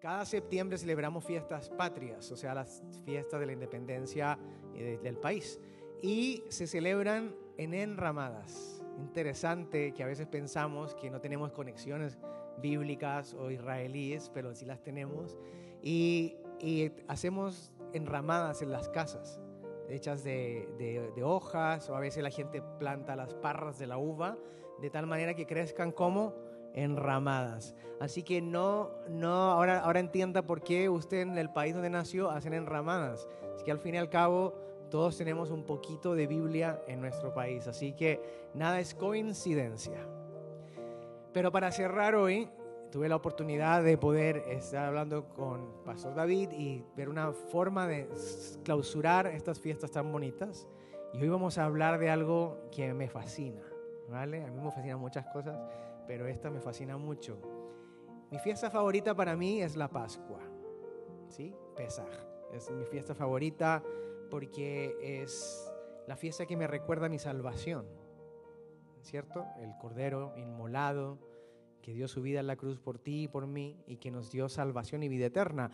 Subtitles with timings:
[0.00, 4.38] Cada septiembre celebramos fiestas patrias, o sea, las fiestas de la independencia
[4.72, 5.60] del país.
[6.00, 8.80] Y se celebran en enramadas.
[9.00, 12.16] Interesante que a veces pensamos que no tenemos conexiones
[12.62, 15.36] bíblicas o israelíes, pero sí las tenemos.
[15.82, 16.36] Y,
[17.08, 19.40] hacemos enramadas en las casas,
[19.88, 24.38] hechas de, de hojas, o a veces la gente planta las parras de la uva,
[24.80, 27.74] de tal manera que crezcan como enramadas.
[28.00, 32.30] Así que no, no, ahora, ahora entienda por qué usted en el país donde nació
[32.30, 33.28] hacen enramadas.
[33.56, 34.54] Es que al fin y al cabo
[34.90, 37.66] todos tenemos un poquito de Biblia en nuestro país.
[37.66, 38.20] Así que
[38.54, 40.06] nada es coincidencia.
[41.32, 42.48] Pero para cerrar hoy,
[42.90, 48.08] tuve la oportunidad de poder estar hablando con Pastor David y ver una forma de
[48.64, 50.66] clausurar estas fiestas tan bonitas.
[51.12, 53.62] Y hoy vamos a hablar de algo que me fascina,
[54.08, 54.44] ¿vale?
[54.44, 55.58] A mí me fascinan muchas cosas,
[56.08, 57.38] pero esta me fascina mucho.
[58.30, 60.40] Mi fiesta favorita para mí es la Pascua,
[61.28, 61.54] ¿sí?
[61.76, 62.08] Pesaj.
[62.52, 63.84] Es mi fiesta favorita
[64.30, 65.70] porque es
[66.06, 67.86] la fiesta que me recuerda mi salvación,
[69.02, 69.44] ¿cierto?
[69.58, 71.18] El Cordero inmolado,
[71.82, 74.32] que dio su vida en la cruz por ti y por mí y que nos
[74.32, 75.70] dio salvación y vida eterna.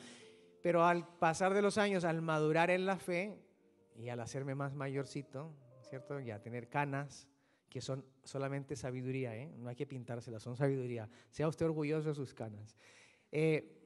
[0.63, 3.39] Pero al pasar de los años, al madurar en la fe
[3.95, 6.19] y al hacerme más mayorcito, ¿cierto?
[6.19, 7.29] Y a tener canas,
[7.75, 9.53] que son solamente sabiduría, ¿eh?
[9.59, 11.11] no hay que pintárselas, son sabiduría.
[11.33, 12.77] Sea usted orgulloso de sus canas.
[13.33, 13.83] Eh,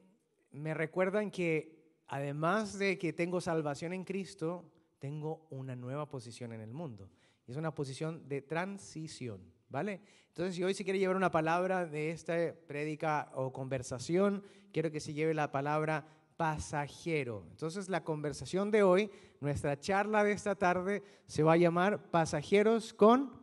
[0.51, 4.63] me recuerdan que además de que tengo salvación en Cristo,
[4.99, 7.09] tengo una nueva posición en el mundo.
[7.47, 10.01] Es una posición de transición, ¿vale?
[10.27, 12.35] Entonces, si hoy se quiere llevar una palabra de esta
[12.67, 16.05] prédica o conversación, quiero que se lleve la palabra
[16.37, 17.43] pasajero.
[17.49, 19.09] Entonces, la conversación de hoy,
[19.41, 23.39] nuestra charla de esta tarde, se va a llamar Pasajeros con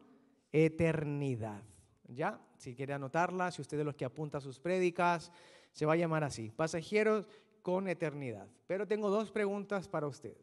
[0.64, 1.62] eternidad.
[2.08, 2.40] ¿Ya?
[2.56, 5.30] Si quiere anotarla, si usted es de los que apunta sus prédicas,
[5.72, 7.26] se va a llamar así, pasajeros
[7.62, 8.48] con eternidad.
[8.66, 10.36] Pero tengo dos preguntas para usted.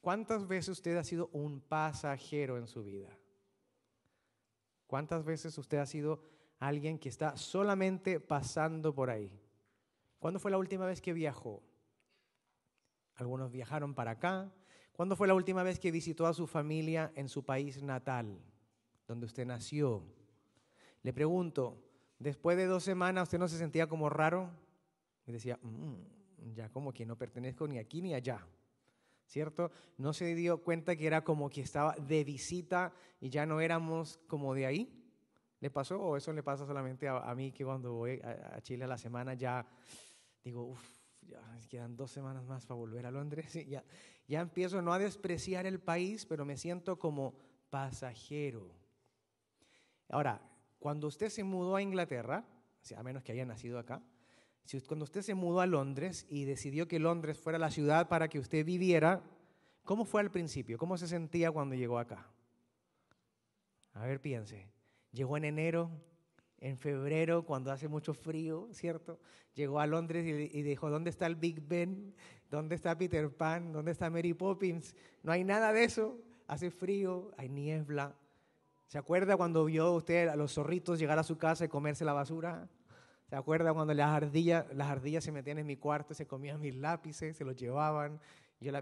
[0.00, 3.10] ¿Cuántas veces usted ha sido un pasajero en su vida?
[4.86, 6.22] ¿Cuántas veces usted ha sido
[6.58, 9.30] alguien que está solamente pasando por ahí?
[10.18, 11.62] ¿Cuándo fue la última vez que viajó?
[13.16, 14.50] Algunos viajaron para acá.
[14.92, 18.40] ¿Cuándo fue la última vez que visitó a su familia en su país natal?
[19.10, 20.04] Donde usted nació.
[21.02, 21.82] Le pregunto,
[22.20, 24.48] después de dos semanas, ¿usted no se sentía como raro?
[25.26, 28.46] Y decía, mm, ya como que no pertenezco ni aquí ni allá.
[29.26, 29.72] ¿Cierto?
[29.98, 34.20] No se dio cuenta que era como que estaba de visita y ya no éramos
[34.28, 34.96] como de ahí.
[35.58, 38.88] ¿Le pasó o eso le pasa solamente a, mí que cuando voy a, Chile a
[38.88, 39.66] la semana ya
[40.44, 43.56] digo, uff, ya quedan dos semanas más para volver a Londres?
[43.56, 43.84] Y ya,
[44.28, 47.34] ya empiezo no a despreciar el país, pero me siento como
[47.70, 48.79] pasajero.
[50.10, 50.40] Ahora,
[50.78, 52.44] cuando usted se mudó a Inglaterra,
[52.96, 54.02] a menos que haya nacido acá,
[54.86, 58.38] cuando usted se mudó a Londres y decidió que Londres fuera la ciudad para que
[58.38, 59.22] usted viviera,
[59.84, 60.78] ¿cómo fue al principio?
[60.78, 62.28] ¿Cómo se sentía cuando llegó acá?
[63.94, 64.68] A ver, piense.
[65.12, 65.90] Llegó en enero,
[66.58, 69.18] en febrero, cuando hace mucho frío, ¿cierto?
[69.54, 72.14] Llegó a Londres y, dijo, ¿dónde está el Big Ben?
[72.48, 73.72] ¿Dónde está Peter Pan?
[73.72, 74.94] ¿Dónde está Mary Poppins?
[75.22, 76.20] No hay nada de eso.
[76.46, 78.14] Hace frío, hay niebla.
[78.90, 82.12] ¿Se acuerda cuando vio usted a los zorritos llegar a su casa y comerse la
[82.12, 82.68] basura?
[83.28, 86.74] ¿Se acuerda cuando las ardillas, las ardillas se metían en mi cuarto, se comían mis
[86.74, 88.20] lápices, se los llevaban?
[88.58, 88.72] Yo,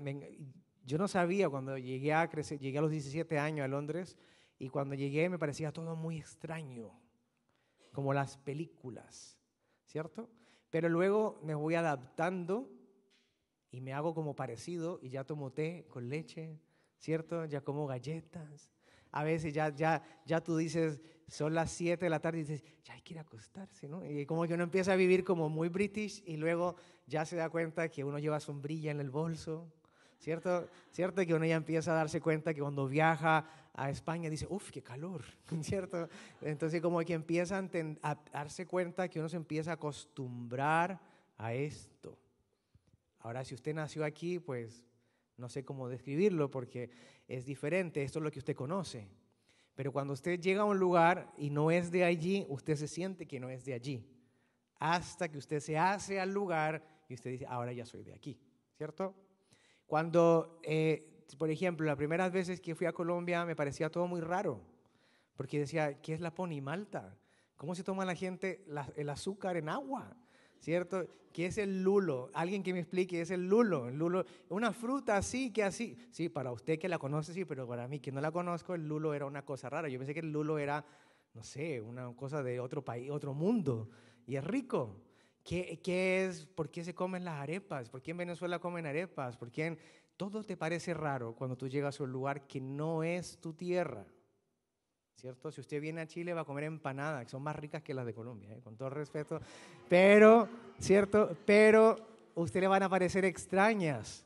[0.87, 4.17] yo no sabía cuando llegué a, crecer, llegué a los 17 años a Londres
[4.59, 6.91] y cuando llegué me parecía todo muy extraño,
[7.93, 9.39] como las películas,
[9.85, 10.31] ¿cierto?
[10.71, 12.71] Pero luego me voy adaptando
[13.71, 16.59] y me hago como parecido y ya tomo té con leche,
[16.97, 17.45] ¿cierto?
[17.45, 18.73] Ya como galletas,
[19.13, 22.65] a veces ya, ya, ya tú dices, son las 7 de la tarde y dices,
[22.83, 24.05] ya hay que ir a acostarse, ¿no?
[24.05, 26.77] Y como que uno empieza a vivir como muy british y luego
[27.07, 29.71] ya se da cuenta que uno lleva sombrilla en el bolso,
[30.19, 30.69] ¿cierto?
[30.91, 31.25] ¿Cierto?
[31.25, 34.83] Que uno ya empieza a darse cuenta que cuando viaja a España dice, uff, qué
[34.83, 35.25] calor,
[35.63, 36.09] ¿cierto?
[36.41, 41.01] Entonces como que empieza a, a darse cuenta que uno se empieza a acostumbrar
[41.37, 42.19] a esto.
[43.21, 44.83] Ahora, si usted nació aquí, pues
[45.39, 46.91] no sé cómo describirlo porque
[47.27, 49.09] es diferente, esto es lo que usted conoce.
[49.75, 53.27] Pero cuando usted llega a un lugar y no es de allí, usted se siente
[53.27, 54.05] que no es de allí.
[54.81, 58.39] Hasta que usted se hace al lugar y usted dice, ahora ya soy de aquí,
[58.77, 59.15] ¿cierto?
[59.87, 64.21] Cuando, eh, por ejemplo, las primeras veces que fui a Colombia me parecía todo muy
[64.21, 64.61] raro,
[65.37, 67.17] porque decía, ¿qué es la pony malta?
[67.57, 68.65] ¿Cómo se toma la gente
[68.97, 70.17] el azúcar en agua?
[70.59, 71.07] ¿Cierto?
[71.33, 72.31] ¿Qué es el lulo?
[72.34, 73.89] Alguien que me explique, ¿qué es el lulo?
[73.89, 75.97] El lulo, una fruta así, que así.
[76.10, 78.89] Sí, para usted que la conoce, sí, pero para mí que no la conozco, el
[78.89, 79.89] lulo era una cosa rara.
[79.89, 80.84] Yo pensé que el lulo era,
[81.34, 83.89] no sé, una cosa de otro país, otro mundo.
[84.27, 85.01] Y es rico.
[85.45, 86.47] ¿Qué, ¿Qué, es?
[86.47, 87.89] ¿Por qué se comen las arepas?
[87.89, 89.37] ¿Por qué en Venezuela comen arepas?
[89.37, 89.78] ¿Por qué en...
[90.16, 94.04] Todo te parece raro cuando tú llegas a un lugar que no es tu tierra.
[95.18, 95.50] ¿Cierto?
[95.50, 98.06] Si usted viene a Chile va a comer empanadas, que son más ricas que las
[98.06, 98.60] de Colombia, ¿eh?
[98.62, 99.41] con todo respeto.
[99.88, 100.48] Pero,
[100.78, 101.36] ¿cierto?
[101.44, 101.97] Pero
[102.36, 104.24] usted le van a parecer extrañas.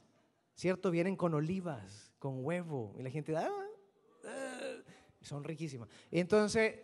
[0.55, 0.91] ¿Cierto?
[0.91, 2.95] Vienen con olivas, con huevo.
[2.99, 3.49] Y la gente, ah,
[4.27, 4.83] ah",
[5.23, 5.89] son riquísimas.
[6.11, 6.81] Entonces,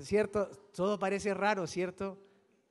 [0.00, 0.48] ¿cierto?
[0.74, 2.16] Todo parece raro, ¿cierto?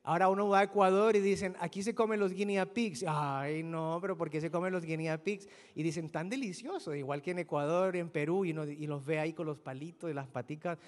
[0.04, 3.06] Ahora uno va a Ecuador y dicen, aquí se comen los guinea pigs.
[3.08, 5.48] Ay, no, pero ¿por qué se comen los guinea pigs?
[5.76, 9.46] Y dicen, tan delicioso, igual que en Ecuador, en Perú, y, los ve ahí con
[9.46, 10.80] los palitos y las paticas.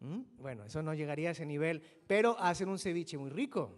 [0.00, 3.70] Mm, bueno, eso no llegaría a ese nivel, pero hacen un ceviche muy rico,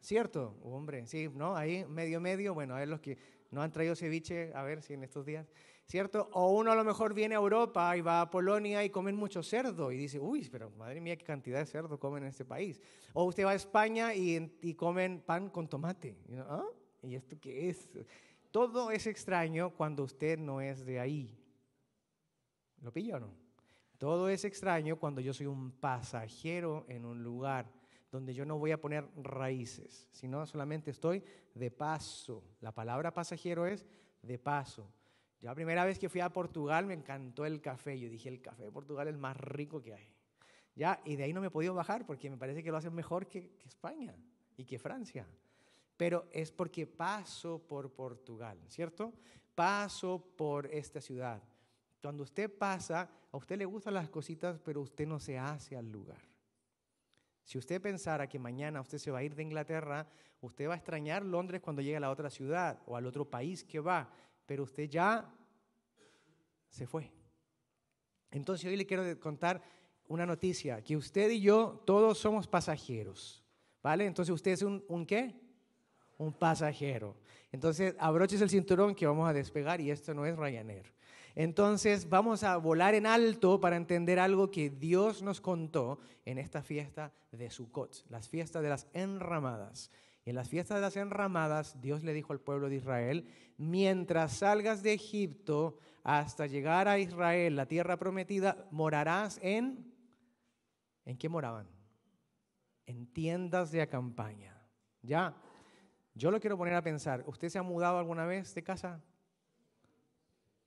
[0.00, 0.56] ¿cierto?
[0.62, 1.54] Hombre, sí, ¿no?
[1.54, 3.18] Ahí medio, medio, bueno, a ver los que
[3.50, 5.46] no han traído ceviche, a ver si en estos días.
[5.86, 6.28] ¿Cierto?
[6.32, 9.42] O uno a lo mejor viene a Europa y va a Polonia y comen mucho
[9.42, 12.80] cerdo y dice, uy, pero madre mía, qué cantidad de cerdo comen en este país.
[13.12, 16.16] O usted va a España y, comen pan con tomate.
[16.48, 16.64] ¿Ah?
[17.02, 17.88] ¿Y esto qué es?
[18.50, 21.38] Todo es extraño cuando usted no es de ahí.
[22.82, 23.30] ¿Lo pilla o no?
[23.98, 27.72] Todo es extraño cuando yo soy un pasajero en un lugar
[28.10, 31.22] donde yo no voy a poner raíces, sino solamente estoy
[31.54, 32.42] de paso.
[32.60, 33.86] La palabra pasajero es
[34.22, 34.90] de paso.
[35.40, 37.98] Yo la primera vez que fui a Portugal me encantó el café.
[37.98, 40.08] Yo dije, el café de Portugal es el más rico que hay.
[40.74, 42.94] Ya, y de ahí no me he podido bajar porque me parece que lo hacen
[42.94, 44.14] mejor que, España
[44.56, 45.26] y que Francia.
[45.96, 49.14] Pero es porque paso por Portugal, ¿cierto?
[49.54, 51.42] Paso por esta ciudad.
[52.02, 55.90] Cuando usted pasa, a usted le gustan las cositas, pero usted no se hace al
[55.90, 56.20] lugar.
[57.42, 60.06] Si usted pensara que mañana usted se va a ir de Inglaterra,
[60.40, 63.64] usted va a extrañar Londres cuando llegue a la otra ciudad o al otro país
[63.64, 64.10] que va
[64.46, 65.30] pero usted ya
[66.70, 67.10] se fue.
[68.30, 69.62] Entonces hoy le quiero contar
[70.08, 73.44] una noticia, que usted y yo todos somos pasajeros,
[73.82, 74.06] ¿vale?
[74.06, 75.34] Entonces usted es un, ¿un qué?
[76.18, 77.16] Un pasajero.
[77.50, 80.92] Entonces abroches el cinturón que vamos a despegar y esto no es Ryanair.
[81.34, 86.62] Entonces vamos a volar en alto para entender algo que Dios nos contó en esta
[86.62, 89.90] fiesta de Sukkot, las fiestas de las enramadas.
[90.26, 94.82] En las fiestas de las enramadas, Dios le dijo al pueblo de Israel, mientras salgas
[94.82, 99.94] de Egipto hasta llegar a Israel, la tierra prometida, morarás en...
[101.04, 101.68] ¿En qué moraban?
[102.86, 104.60] En tiendas de acampaña.
[105.00, 105.36] ¿Ya?
[106.12, 109.00] Yo lo quiero poner a pensar, ¿usted se ha mudado alguna vez de casa?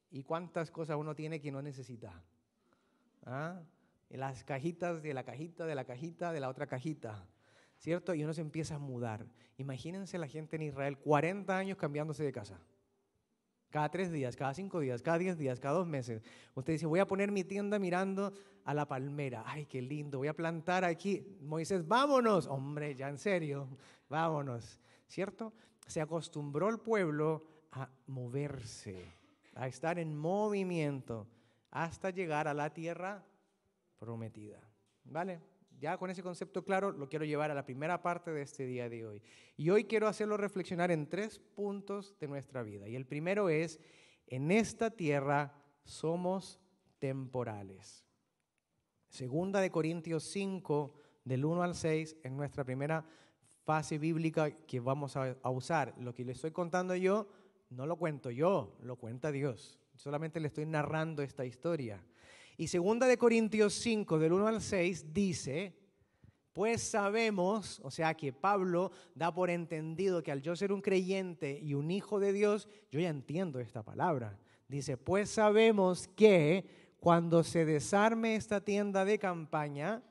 [0.09, 2.23] ¿Y cuántas cosas uno tiene que no necesita?
[3.25, 3.61] ¿Ah?
[4.07, 7.27] Las cajitas de la cajita, de la cajita, de la otra cajita.
[7.79, 8.13] ¿Cierto?
[8.13, 9.25] Y uno se empieza a mudar.
[9.57, 12.59] Imagínense la gente en Israel, 40 años cambiándose de casa.
[13.69, 16.23] Cada tres días, cada cinco días, cada diez días, cada dos meses.
[16.55, 18.33] Usted dice, voy a poner mi tienda mirando
[18.65, 19.43] a la palmera.
[19.45, 21.37] Ay, qué lindo, voy a plantar aquí.
[21.41, 22.47] Moisés, vámonos.
[22.47, 23.67] Hombre, ya en serio,
[24.09, 24.79] vámonos.
[25.07, 25.53] ¿Cierto?
[25.85, 29.13] Se acostumbró el pueblo a moverse,
[29.53, 31.27] a estar en movimiento
[31.69, 33.23] hasta llegar a la tierra
[33.99, 34.59] prometida.
[35.03, 35.39] ¿Vale?
[35.79, 38.89] Ya con ese concepto claro, lo quiero llevar a la primera parte de este día
[38.89, 39.21] de hoy.
[39.57, 42.87] Y hoy quiero hacerlo reflexionar en tres puntos de nuestra vida.
[42.87, 43.79] Y el primero es,
[44.27, 45.53] en esta tierra
[45.83, 46.59] somos
[46.99, 48.05] temporales.
[49.07, 53.05] Segunda de Corintios 5, del 1 al 6, en nuestra primera
[53.63, 55.93] fase bíblica que vamos a usar.
[55.99, 57.27] Lo que le estoy contando yo,
[57.69, 59.79] no lo cuento yo, lo cuenta Dios.
[59.95, 62.03] Solamente le estoy narrando esta historia.
[62.59, 65.73] Y segunda de Corintios 5, del 1 al 6, dice,
[66.51, 71.57] pues sabemos, o sea que Pablo da por entendido que al yo ser un creyente
[71.57, 74.37] y un hijo de Dios, yo ya entiendo esta palabra.
[74.67, 80.03] Dice, pues sabemos que cuando se desarme esta tienda de campaña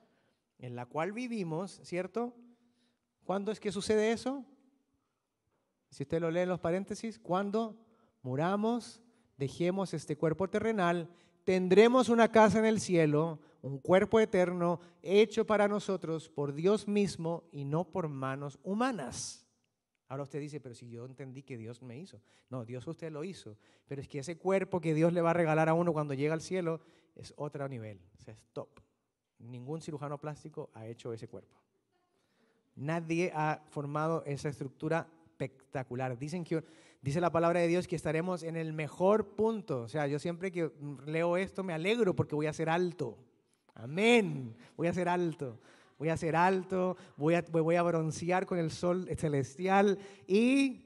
[0.58, 2.34] en la cual vivimos, ¿cierto?
[3.24, 4.42] ¿Cuándo es que sucede eso?
[5.90, 7.76] Si usted lo lee en los paréntesis, cuando
[8.22, 9.02] muramos,
[9.36, 11.10] dejemos este cuerpo terrenal
[11.48, 17.44] tendremos una casa en el cielo, un cuerpo eterno hecho para nosotros por Dios mismo
[17.50, 19.46] y no por manos humanas.
[20.08, 22.20] Ahora usted dice, pero si yo entendí que Dios me hizo.
[22.50, 23.56] No, Dios usted lo hizo.
[23.86, 26.34] Pero es que ese cuerpo que Dios le va a regalar a uno cuando llega
[26.34, 26.82] al cielo
[27.14, 27.98] es otro nivel.
[28.18, 28.68] O sea, es top.
[29.38, 31.56] Ningún cirujano plástico ha hecho ese cuerpo.
[32.76, 36.18] Nadie ha formado esa estructura espectacular.
[36.18, 36.62] Dicen que
[37.00, 39.82] Dice la palabra de Dios que estaremos en el mejor punto.
[39.82, 40.72] O sea, yo siempre que
[41.06, 43.16] leo esto me alegro porque voy a ser alto.
[43.74, 44.56] Amén.
[44.76, 45.60] Voy a ser alto.
[45.96, 50.84] Voy a ser alto, voy a, voy a broncear con el sol celestial y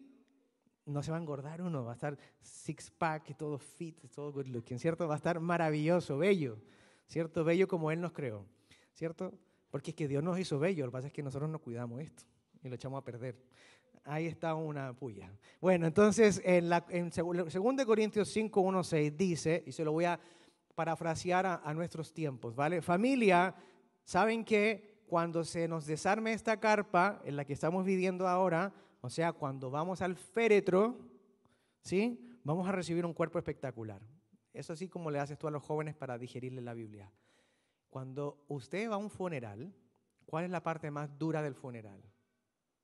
[0.87, 4.33] no se va a engordar uno, va a estar six pack y todo fit, todo
[4.33, 5.07] good looking, ¿cierto?
[5.07, 6.57] Va a estar maravilloso, bello,
[7.07, 7.45] ¿cierto?
[7.45, 8.47] Bello como Él nos creó,
[8.95, 9.35] ¿cierto?
[9.71, 12.01] Porque es que Dios nos hizo bello, lo que pasa es que nosotros no cuidamos
[12.01, 12.25] esto.
[12.63, 13.37] y lo echamos a perder.
[14.05, 15.33] Ahí está una puya.
[15.61, 20.07] Bueno, entonces en, la, en 2 Corintios 5, 1, 6 dice, y se lo voy
[20.07, 20.19] a
[20.75, 22.83] parafrasear a, a nuestros tiempos, ¿vale?
[22.83, 23.55] Familia,
[24.05, 29.11] ¿saben que cuando se nos desarme esta carpa en la que estamos viviendo ahora, o
[29.11, 30.99] sea, cuando vamos al féretro,
[31.83, 32.41] ¿sí?
[32.45, 34.01] Vamos a recibir un cuerpo espectacular.
[34.53, 37.13] Eso así como le haces tú a los jóvenes para digerirle la Biblia.
[37.89, 39.75] Cuando usted va a un funeral,
[40.25, 42.03] ¿cuál es la parte más dura del funeral?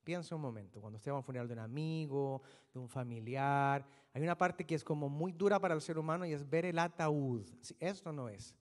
[0.04, 3.86] Piensa un momento, cuando usted va a un funeral de un amigo, de un familiar,
[4.12, 6.64] hay una parte que es como muy dura para el ser humano y es ver
[6.64, 7.46] el ataúd.
[7.78, 8.54] Esto no es,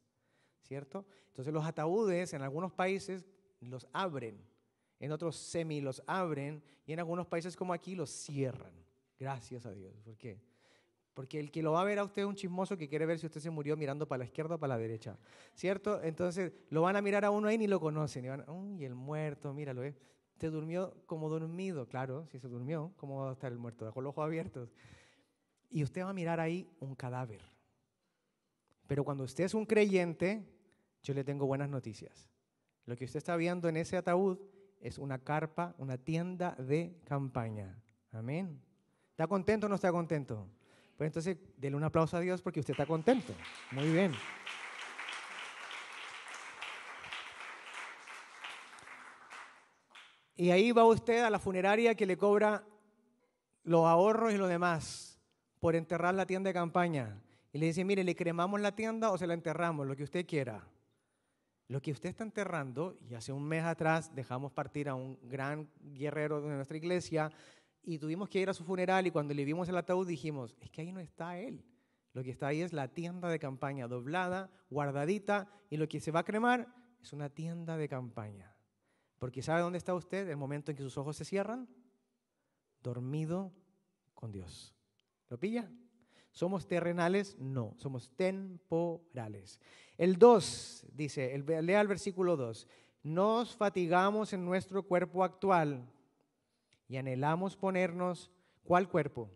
[0.62, 1.06] ¿cierto?
[1.28, 3.26] Entonces los ataúdes en algunos países
[3.62, 4.44] los abren,
[5.00, 8.74] en otros semi los abren y en algunos países como aquí los cierran.
[9.20, 10.00] Gracias a Dios.
[10.04, 10.40] ¿Por qué?
[11.14, 13.18] Porque el que lo va a ver a usted es un chismoso que quiere ver
[13.18, 15.18] si usted se murió mirando para la izquierda o para la derecha.
[15.56, 16.00] ¿Cierto?
[16.04, 18.26] Entonces lo van a mirar a uno ahí ni lo conocen.
[18.26, 19.96] Y van, uy, el muerto, míralo, ¿eh?
[20.38, 21.88] Se durmió como dormido.
[21.88, 23.92] Claro, si se durmió, ¿cómo va a estar el muerto?
[23.92, 24.74] Con los ojos abiertos.
[25.70, 27.42] Y usted va a mirar ahí un cadáver.
[28.88, 30.48] Pero cuando usted es un creyente,
[31.04, 32.30] yo le tengo buenas noticias.
[32.86, 34.40] Lo que usted está viendo en ese ataúd
[34.80, 37.82] es una carpa, una tienda de campaña.
[38.12, 38.62] Amén.
[39.12, 40.48] ¿Está contento o no está contento?
[40.96, 43.34] Pues entonces, denle un aplauso a Dios porque usted está contento.
[43.72, 44.14] Muy bien.
[50.38, 52.64] Y ahí va usted a la funeraria que le cobra
[53.64, 55.20] los ahorros y lo demás
[55.60, 57.20] por enterrar la tienda de campaña.
[57.52, 59.88] Y le dice, mire, ¿le cremamos la tienda o se la enterramos?
[59.88, 60.64] Lo que usted quiera.
[61.68, 65.68] Lo que usted está enterrando, y hace un mes atrás dejamos partir a un gran
[65.82, 67.32] guerrero de nuestra iglesia,
[67.84, 70.70] y tuvimos que ir a su funeral y cuando le vimos el ataúd dijimos, es
[70.70, 71.66] que ahí no está él.
[72.14, 76.12] Lo que está ahí es la tienda de campaña doblada, guardadita, y lo que se
[76.12, 76.68] va a cremar
[77.02, 78.57] es una tienda de campaña.
[79.18, 81.68] Porque ¿sabe dónde está usted el momento en que sus ojos se cierran?
[82.82, 83.52] Dormido
[84.14, 84.74] con Dios.
[85.30, 85.70] ¿Lo pilla?
[86.32, 87.36] ¿Somos terrenales?
[87.40, 89.60] No, somos temporales.
[89.98, 92.68] El 2 dice, lea el versículo 2,
[93.02, 95.90] nos fatigamos en nuestro cuerpo actual
[96.88, 98.32] y anhelamos ponernos,
[98.64, 99.32] ¿cuál cuerpo?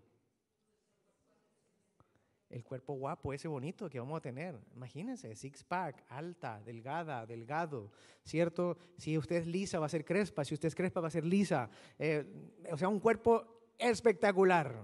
[2.52, 4.60] El cuerpo guapo, ese bonito que vamos a tener.
[4.76, 7.92] Imagínense, six pack, alta, delgada, delgado,
[8.24, 8.78] ¿cierto?
[8.98, 10.44] Si usted es lisa, va a ser crespa.
[10.44, 11.70] Si usted es crespa, va a ser lisa.
[11.98, 12.26] Eh,
[12.72, 14.76] o sea, un cuerpo espectacular,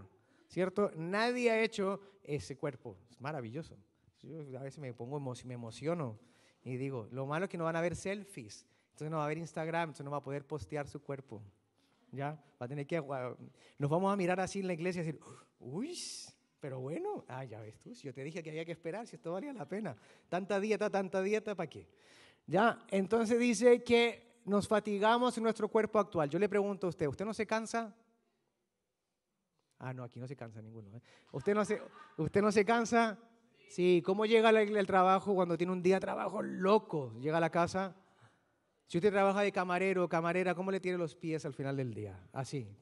[0.48, 0.92] ¿cierto?
[0.96, 2.98] Nadie ha hecho ese cuerpo.
[3.12, 3.78] Es maravilloso.
[4.22, 6.18] Yo a veces me pongo, me emociono
[6.64, 8.66] y digo, lo malo es que no van a ver selfies.
[8.92, 11.44] Entonces no va a haber Instagram, entonces no va a poder postear su cuerpo.
[12.12, 12.32] ¿ya?
[12.60, 12.98] Va a tener que,
[13.78, 15.22] nos vamos a mirar así en la iglesia y decir,
[15.60, 15.98] uy,
[16.60, 19.16] pero bueno, ah, ya ves tú, si yo te dije que había que esperar, si
[19.16, 19.96] esto valía la pena.
[20.30, 21.88] Tanta dieta, tanta dieta, ¿para qué?
[22.46, 26.30] Ya, entonces dice que nos fatigamos en nuestro cuerpo actual.
[26.30, 27.96] Yo le pregunto a usted, ¿usted no se cansa?
[29.80, 30.96] Ah, no, aquí no se cansa ninguno.
[30.96, 31.02] ¿eh?
[31.32, 31.82] ¿Usted, no se,
[32.18, 33.20] ¿Usted no se cansa?
[33.70, 37.14] Sí, ¿cómo llega el trabajo cuando tiene un día de trabajo loco?
[37.20, 37.96] Llega a la casa
[38.88, 41.94] si usted trabaja de camarero o camarera, ¿cómo le tiene los pies al final del
[41.94, 42.18] día?
[42.32, 42.74] Así,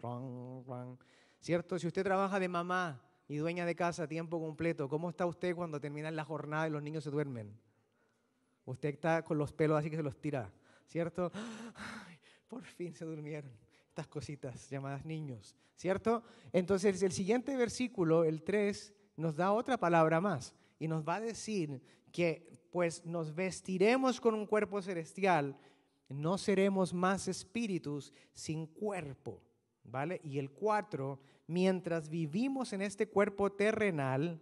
[1.39, 1.79] ¿cierto?
[1.79, 5.79] Si usted trabaja de mamá y dueña de casa tiempo completo, ¿cómo está usted cuando
[5.79, 7.57] termina la jornada y los niños se duermen?
[8.65, 10.51] Usted está con los pelos así que se los tira,
[10.87, 11.31] ¿cierto?
[12.47, 13.51] por fin se durmieron
[13.89, 16.23] estas cositas llamadas niños, ¿cierto?
[16.51, 21.21] Entonces el siguiente versículo, el 3, nos da otra palabra más y nos va a
[21.21, 25.57] decir que pues nos vestiremos con un cuerpo celestial
[26.09, 29.41] no seremos más espíritus sin cuerpo,
[29.85, 30.19] ¿vale?
[30.23, 34.41] Y el cuatro, mientras vivimos en este cuerpo terrenal,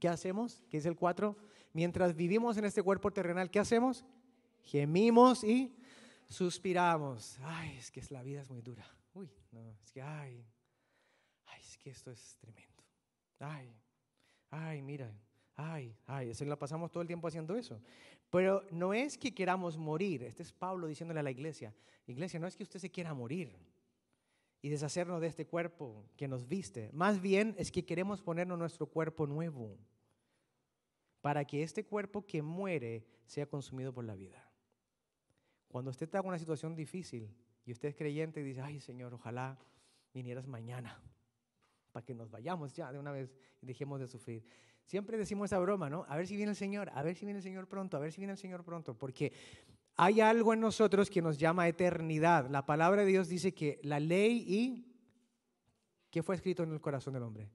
[0.00, 0.62] ¿qué hacemos?
[0.70, 1.36] ¿Qué es el cuatro?
[1.72, 4.04] Mientras vivimos en este cuerpo terrenal, ¿qué hacemos?
[4.62, 5.74] Gemimos y
[6.28, 7.38] suspiramos.
[7.42, 8.84] Ay, es que la vida es muy dura.
[9.14, 10.44] Uy, no, es que, ay,
[11.46, 12.82] ay, es que esto es tremendo.
[13.38, 13.74] Ay,
[14.50, 15.12] ay, mira,
[15.56, 17.80] ay, ay, se la pasamos todo el tiempo haciendo eso.
[18.30, 21.74] Pero no es que queramos morir, este es Pablo diciéndole a la iglesia,
[22.06, 23.54] iglesia, no es que usted se quiera morir
[24.62, 28.86] y deshacernos de este cuerpo que nos viste, más bien es que queremos ponernos nuestro
[28.86, 29.76] cuerpo nuevo
[31.20, 34.48] para que este cuerpo que muere sea consumido por la vida.
[35.66, 39.12] Cuando usted está en una situación difícil y usted es creyente y dice, ay Señor,
[39.12, 39.58] ojalá
[40.14, 41.02] vinieras mañana
[41.90, 44.44] para que nos vayamos ya de una vez y dejemos de sufrir.
[44.84, 46.04] Siempre decimos esa broma, ¿no?
[46.08, 48.12] A ver si viene el Señor, a ver si viene el Señor pronto, a ver
[48.12, 49.32] si viene el Señor pronto, porque
[50.04, 52.50] hay algo en nosotros que nos llama eternidad.
[52.50, 54.88] La palabra de Dios dice que la ley y...
[56.10, 57.48] ¿Qué fue escrito en el corazón del hombre?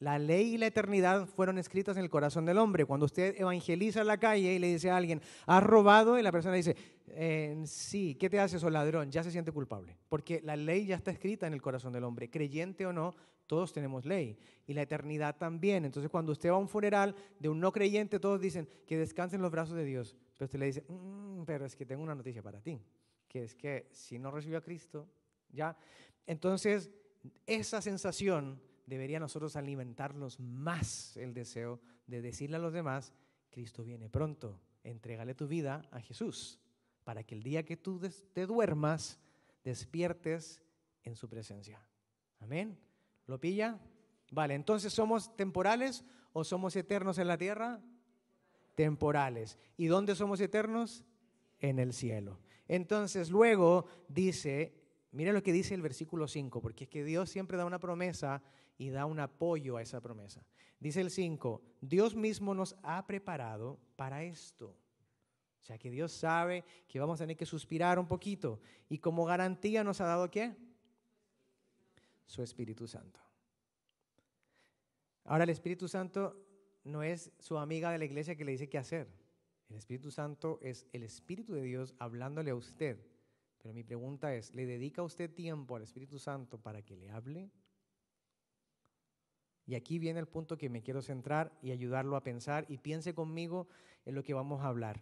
[0.00, 2.84] La ley y la eternidad fueron escritas en el corazón del hombre.
[2.84, 6.18] Cuando usted evangeliza en la calle y le dice a alguien, ¿has robado?
[6.18, 9.10] Y la persona dice, eh, sí, ¿qué te haces, o ladrón?
[9.12, 9.96] Ya se siente culpable.
[10.08, 12.28] Porque la ley ya está escrita en el corazón del hombre.
[12.28, 13.14] Creyente o no,
[13.46, 14.36] todos tenemos ley.
[14.66, 15.84] Y la eternidad también.
[15.84, 19.40] Entonces, cuando usted va a un funeral de un no creyente, todos dicen que descansen
[19.40, 20.16] los brazos de Dios.
[20.36, 22.80] Pero usted le dice, mm, pero es que tengo una noticia para ti.
[23.28, 25.08] Que es que si no recibió a Cristo,
[25.48, 25.76] ya.
[26.26, 26.90] Entonces,
[27.46, 33.14] esa sensación debería nosotros alimentarnos más el deseo de decirle a los demás,
[33.50, 36.60] Cristo viene pronto, entrégale tu vida a Jesús,
[37.04, 38.00] para que el día que tú
[38.32, 39.18] te duermas,
[39.62, 40.62] despiertes
[41.02, 41.80] en su presencia.
[42.40, 42.78] Amén.
[43.26, 43.80] ¿Lo pilla?
[44.30, 47.80] Vale, entonces ¿somos temporales o somos eternos en la tierra?
[48.74, 49.58] Temporales.
[49.76, 51.04] ¿Y dónde somos eternos?
[51.60, 52.40] En el cielo.
[52.68, 54.74] Entonces luego dice,
[55.12, 58.42] mire lo que dice el versículo 5, porque es que Dios siempre da una promesa
[58.76, 60.44] y da un apoyo a esa promesa.
[60.80, 64.76] Dice el 5, Dios mismo nos ha preparado para esto.
[65.60, 68.60] O sea que Dios sabe que vamos a tener que suspirar un poquito.
[68.90, 70.54] Y como garantía nos ha dado qué?
[72.26, 73.20] Su Espíritu Santo.
[75.24, 76.36] Ahora el Espíritu Santo
[76.84, 79.08] no es su amiga de la iglesia que le dice qué hacer.
[79.68, 82.98] El Espíritu Santo es el Espíritu de Dios hablándole a usted.
[83.58, 87.50] Pero mi pregunta es, ¿le dedica usted tiempo al Espíritu Santo para que le hable?
[89.66, 93.14] Y aquí viene el punto que me quiero centrar y ayudarlo a pensar y piense
[93.14, 93.66] conmigo
[94.04, 95.00] en lo que vamos a hablar.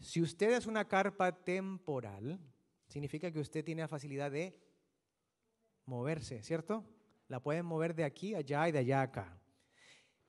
[0.00, 2.40] Si usted es una carpa temporal,
[2.88, 4.58] significa que usted tiene la facilidad de
[5.84, 6.84] moverse, ¿cierto?
[7.28, 9.38] La pueden mover de aquí allá y de allá acá.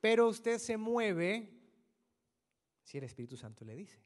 [0.05, 1.49] Pero usted se mueve
[2.83, 3.99] si el Espíritu Santo le dice.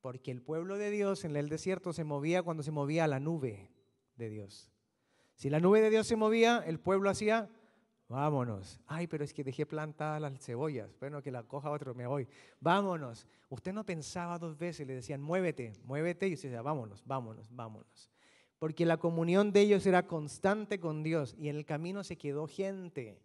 [0.00, 3.72] Porque el pueblo de Dios en el desierto se movía cuando se movía la nube
[4.14, 4.70] de Dios.
[5.34, 7.50] Si la nube de Dios se movía, el pueblo hacía
[8.06, 8.80] Vámonos.
[8.86, 10.96] Ay, pero es que dejé plantadas las cebollas.
[11.00, 12.28] Bueno, que la coja otro, me voy.
[12.60, 13.26] Vámonos.
[13.48, 18.08] Usted no pensaba dos veces, le decían, muévete, muévete, y usted decía, vámonos, vámonos, vámonos.
[18.60, 22.46] Porque la comunión de ellos era constante con Dios y en el camino se quedó
[22.46, 23.20] gente.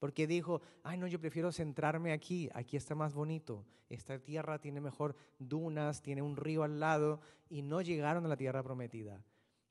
[0.00, 3.64] Porque dijo, ay, no, yo prefiero centrarme aquí, aquí está más bonito.
[3.90, 8.36] Esta tierra tiene mejor dunas, tiene un río al lado y no llegaron a la
[8.36, 9.22] tierra prometida.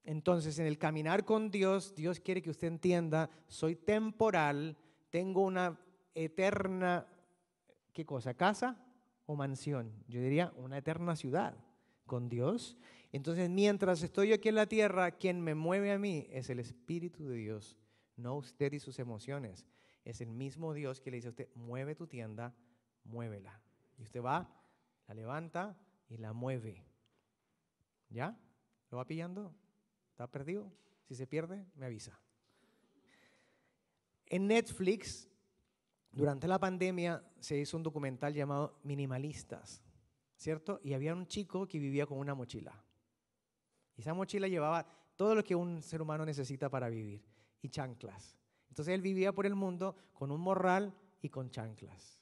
[0.03, 4.77] Entonces, en el caminar con Dios, Dios quiere que usted entienda, soy temporal,
[5.09, 5.79] tengo una
[6.13, 7.07] eterna,
[7.91, 8.35] ¿qué cosa?
[8.35, 8.77] ¿Casa
[9.25, 9.91] o mansión?
[10.07, 11.55] Yo diría una eterna ciudad
[12.05, 12.77] con Dios.
[13.11, 17.25] Entonces, mientras estoy aquí en la tierra, quien me mueve a mí es el Espíritu
[17.25, 17.77] de Dios,
[18.15, 19.65] no usted y sus emociones.
[20.03, 22.55] Es el mismo Dios que le dice a usted, mueve tu tienda,
[23.03, 23.61] muévela.
[23.97, 24.49] Y usted va,
[25.07, 26.85] la levanta y la mueve.
[28.09, 28.37] ¿Ya?
[28.89, 29.53] ¿Lo va pillando?
[30.11, 30.71] ¿Está perdido?
[31.05, 32.19] Si se pierde, me avisa.
[34.25, 35.27] En Netflix,
[36.11, 39.81] durante la pandemia, se hizo un documental llamado Minimalistas,
[40.35, 40.79] ¿cierto?
[40.83, 42.83] Y había un chico que vivía con una mochila.
[43.95, 47.25] Y esa mochila llevaba todo lo que un ser humano necesita para vivir
[47.61, 48.38] y chanclas.
[48.69, 52.19] Entonces él vivía por el mundo con un morral y con chanclas.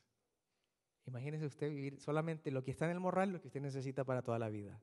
[1.06, 4.22] Imagínese usted vivir solamente lo que está en el morral, lo que usted necesita para
[4.22, 4.82] toda la vida.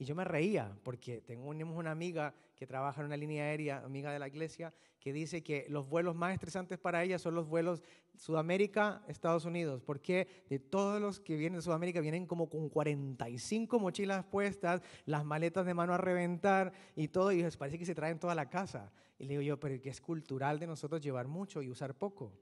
[0.00, 4.12] Y yo me reía porque tenemos una amiga que trabaja en una línea aérea, amiga
[4.12, 7.82] de la iglesia, que dice que los vuelos más estresantes para ella son los vuelos
[8.14, 13.80] Sudamérica, Estados Unidos, porque de todos los que vienen de Sudamérica vienen como con 45
[13.80, 18.20] mochilas puestas, las maletas de mano a reventar y todo, y parece que se traen
[18.20, 18.92] toda la casa.
[19.18, 22.32] Y le digo yo, pero que es cultural de nosotros llevar mucho y usar poco,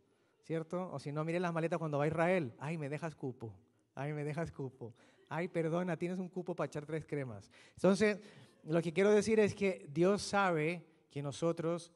[0.43, 0.91] ¿cierto?
[0.93, 3.55] O si no, miren las maletas cuando va a Israel, ay, me dejas cupo,
[3.95, 4.95] ay, me dejas cupo
[5.29, 7.51] ay, perdona, tienes un cupo para echar tres cremas.
[7.75, 8.21] Entonces,
[8.65, 11.93] lo que quiero decir es que Dios sabe que nosotros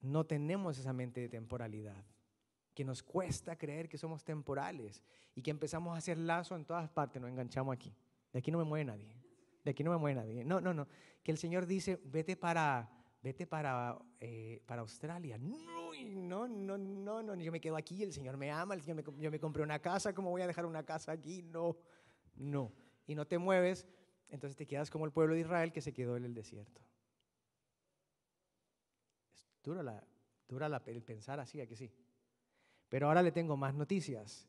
[0.00, 2.04] no tenemos esa mente de temporalidad,
[2.74, 5.02] que nos cuesta creer que somos temporales
[5.34, 7.94] y que empezamos a hacer lazo en todas partes, nos enganchamos aquí.
[8.32, 9.16] De aquí no me mueve nadie,
[9.64, 10.44] de aquí no me mueve nadie.
[10.44, 10.86] No, no, no,
[11.22, 12.88] que el Señor dice, vete para,
[13.22, 15.38] vete para, eh, para Australia.
[15.38, 18.96] No, no, no, no, no, yo me quedo aquí, el Señor me ama, el Señor
[18.96, 21.42] me, yo me compré una casa, ¿cómo voy a dejar una casa aquí?
[21.42, 21.76] No.
[22.36, 22.72] No.
[23.06, 23.86] Y no te mueves,
[24.28, 26.80] entonces te quedas como el pueblo de Israel que se quedó en el desierto.
[29.32, 30.02] Es duro, la,
[30.48, 31.92] dura la, el pensar así, ¿a que sí?
[32.88, 34.48] Pero ahora le tengo más noticias.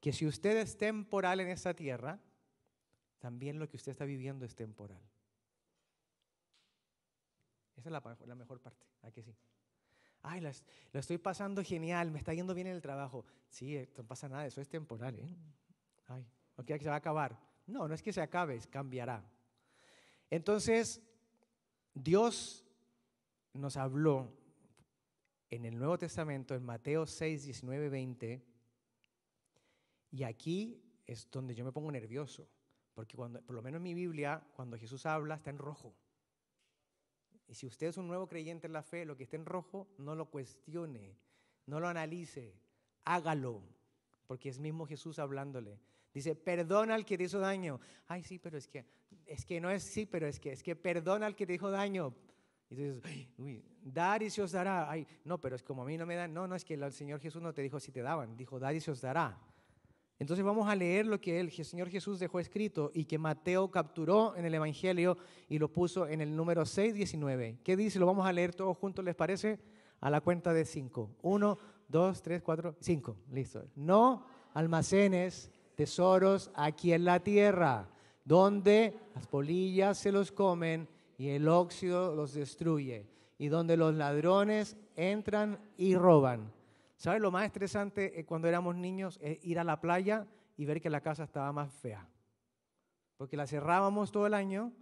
[0.00, 2.18] Que si usted es temporal en esta tierra,
[3.18, 5.02] también lo que usted está viviendo es temporal.
[7.76, 9.34] Esa es la, la mejor parte, ¿a que sí?
[10.22, 13.24] Ay, lo estoy pasando genial, me está yendo bien en el trabajo.
[13.48, 15.18] Sí, eh, no pasa nada, eso es temporal.
[15.18, 15.34] ¿eh?
[16.08, 17.38] Ay, ¿O que se va a acabar?
[17.66, 19.24] No, no es que se acabe, es cambiará.
[20.28, 21.00] Entonces,
[21.94, 22.64] Dios
[23.52, 24.32] nos habló
[25.50, 28.44] en el Nuevo Testamento, en Mateo 6, 19, 20,
[30.12, 32.48] y aquí es donde yo me pongo nervioso,
[32.94, 35.94] porque cuando, por lo menos en mi Biblia, cuando Jesús habla, está en rojo.
[37.48, 39.88] Y si usted es un nuevo creyente en la fe, lo que esté en rojo,
[39.98, 41.16] no lo cuestione,
[41.66, 42.54] no lo analice,
[43.04, 43.62] hágalo,
[44.28, 45.80] porque es mismo Jesús hablándole.
[46.12, 47.80] Dice, perdona al que te hizo daño.
[48.08, 48.84] Ay, sí, pero es que,
[49.26, 51.70] es que no es sí, pero es que, es que perdona al que te hizo
[51.70, 52.14] daño.
[52.68, 54.90] Y tú dices, uy, dar y se os dará.
[54.90, 56.32] Ay, no, pero es como a mí no me dan.
[56.32, 58.74] No, no, es que el Señor Jesús no te dijo si te daban, dijo, dar
[58.74, 59.38] y se os dará.
[60.20, 64.36] Entonces vamos a leer lo que el Señor Jesús dejó escrito y que Mateo capturó
[64.36, 65.16] en el Evangelio
[65.48, 67.60] y lo puso en el número 619.
[67.64, 67.98] ¿Qué dice?
[67.98, 69.58] Lo vamos a leer todos juntos, ¿les parece?
[70.00, 71.16] A la cuenta de cinco.
[71.22, 73.16] Uno, dos, tres, cuatro, cinco.
[73.30, 73.64] Listo.
[73.76, 77.88] No almacenes tesoros aquí en la tierra,
[78.24, 83.06] donde las polillas se los comen y el óxido los destruye,
[83.38, 86.52] y donde los ladrones entran y roban.
[86.96, 89.18] ¿Sabes lo más estresante cuando éramos niños?
[89.22, 92.06] Es ir a la playa y ver que la casa estaba más fea.
[93.16, 94.72] Porque la cerrábamos todo el año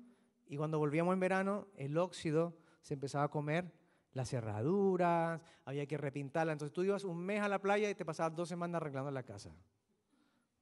[0.48, 3.72] y cuando volvíamos en verano, el óxido se empezaba a comer
[4.12, 6.53] las cerraduras, había que repintarla.
[6.53, 9.22] Entonces tú ibas un mes a la playa y te pasabas dos semanas arreglando la
[9.22, 9.55] casa,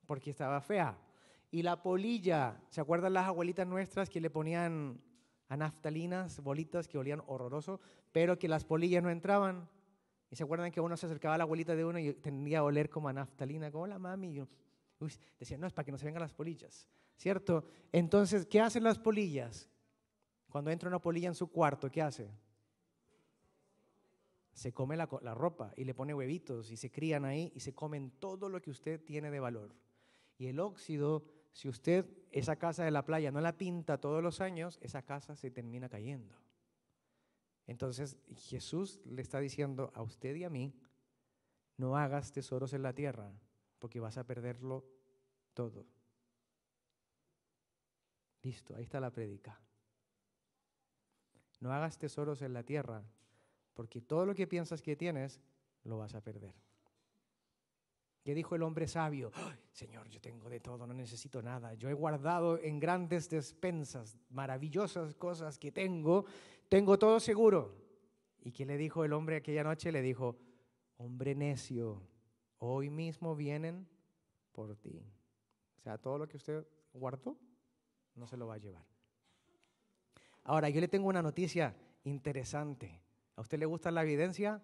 [0.06, 0.98] porque estaba fea.
[1.50, 5.00] Y la polilla, ¿se acuerdan las abuelitas nuestras que le ponían
[5.48, 5.72] a
[6.42, 7.80] bolitas que olían horroroso,
[8.12, 9.68] pero que las polillas no entraban?
[10.30, 12.64] Y se acuerdan que uno se acercaba a la abuelita de uno y tendía a
[12.64, 14.34] oler como a naftalina, como la mami.
[14.34, 17.64] Y uy, decía, no, es para que no se vengan las polillas, ¿cierto?
[17.92, 19.68] Entonces, ¿qué hacen las polillas?
[20.48, 22.28] Cuando entra una polilla en su cuarto, ¿qué hace?
[24.52, 28.10] Se come la ropa y le pone huevitos y se crían ahí y se comen
[28.18, 29.74] todo lo que usted tiene de valor.
[30.38, 34.40] Y el óxido, si usted esa casa de la playa no la pinta todos los
[34.40, 36.36] años, esa casa se termina cayendo.
[37.66, 40.74] Entonces Jesús le está diciendo a usted y a mí,
[41.76, 43.32] no hagas tesoros en la tierra,
[43.78, 44.84] porque vas a perderlo
[45.52, 45.86] todo.
[48.42, 49.60] Listo, ahí está la prédica.
[51.60, 53.02] No hagas tesoros en la tierra,
[53.74, 55.40] porque todo lo que piensas que tienes,
[55.84, 56.54] lo vas a perder.
[58.26, 59.30] ¿Qué dijo el hombre sabio?
[59.70, 61.74] Señor, yo tengo de todo, no necesito nada.
[61.74, 66.24] Yo he guardado en grandes despensas maravillosas cosas que tengo
[66.68, 67.76] tengo todo seguro.
[68.42, 69.92] ¿Y qué le dijo el hombre aquella noche?
[69.92, 70.36] Le dijo,
[70.96, 72.02] hombre necio,
[72.58, 73.86] hoy mismo vienen
[74.50, 75.06] por ti.
[75.76, 77.38] O sea, todo lo que usted guardó,
[78.16, 78.84] no se lo va a llevar.
[80.42, 83.00] Ahora, yo le tengo una noticia interesante.
[83.36, 84.60] ¿A usted le gusta la evidencia?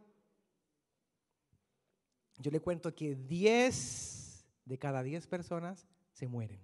[2.42, 6.60] Yo le cuento que 10 de cada 10 personas se mueren.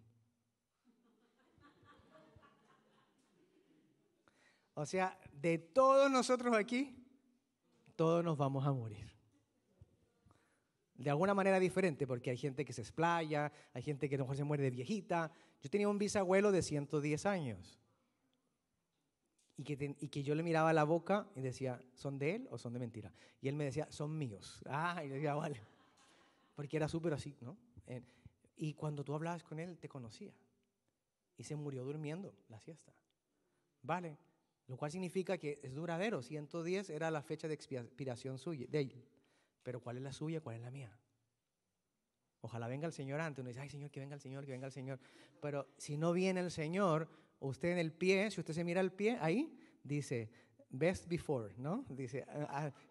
[4.74, 7.04] O sea, de todos nosotros aquí,
[7.94, 9.08] todos nos vamos a morir.
[10.94, 14.44] De alguna manera diferente, porque hay gente que se explaya, hay gente que a se
[14.44, 15.30] muere de viejita.
[15.60, 17.78] Yo tenía un bisabuelo de 110 años
[19.58, 22.58] y que, y que yo le miraba la boca y decía, ¿son de él o
[22.58, 23.12] son de mentira?
[23.40, 24.62] Y él me decía, son míos.
[24.66, 25.60] Ah, y yo decía, vale.
[26.54, 27.58] Porque era súper así, ¿no?
[28.60, 30.32] y cuando tú hablabas con él, te conocía.
[31.36, 32.92] Y se murió durmiendo la siesta.
[33.82, 34.18] Vale,
[34.66, 36.22] lo cual significa que es duradero.
[36.22, 39.04] 110 era la fecha de expiración suya, de él.
[39.62, 40.40] Pero ¿cuál es la suya?
[40.40, 40.96] ¿Cuál es la mía?
[42.40, 43.40] Ojalá venga el Señor antes.
[43.40, 45.00] Uno dice, ay Señor, que venga el Señor, que venga el Señor.
[45.40, 47.08] Pero si no viene el Señor,
[47.40, 50.31] usted en el pie, si usted se mira el pie, ahí dice,
[50.70, 51.85] best before, ¿no?
[51.88, 52.27] Dice,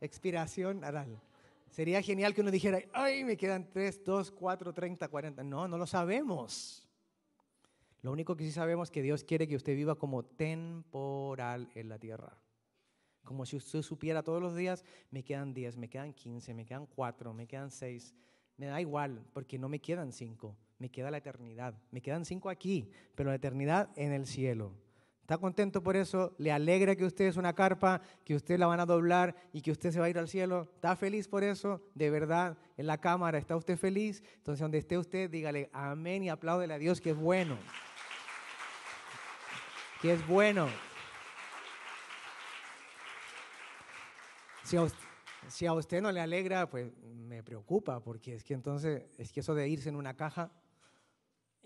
[0.01, 1.21] expiración oral.
[1.69, 5.43] Sería genial que uno dijera, ay, me quedan 3, 2, 4, 30, 40.
[5.43, 6.87] No, no lo sabemos.
[8.01, 11.89] Lo único que sí sabemos es que Dios quiere que usted viva como temporal en
[11.89, 12.37] la tierra.
[13.23, 16.85] Como si usted supiera todos los días, me quedan 10, me quedan 15, me quedan
[16.85, 18.15] 4, me quedan 6.
[18.55, 21.73] Me da igual, porque no me quedan 5, me queda la eternidad.
[21.91, 24.73] Me quedan 5 aquí, pero la eternidad en el cielo.
[25.21, 26.33] ¿Está contento por eso?
[26.37, 29.71] ¿Le alegra que usted es una carpa, que usted la van a doblar y que
[29.71, 30.69] usted se va a ir al cielo?
[30.75, 31.81] ¿Está feliz por eso?
[31.93, 32.57] ¿De verdad?
[32.77, 34.23] En la cámara, ¿está usted feliz?
[34.37, 37.57] Entonces, donde esté usted, dígale amén y apláudele a Dios que es bueno
[40.01, 40.67] que es bueno.
[44.63, 44.75] Si
[45.65, 49.55] a, usted, no le alegra, pues me preocupa, porque es que entonces, es que eso
[49.55, 50.51] de irse en una caja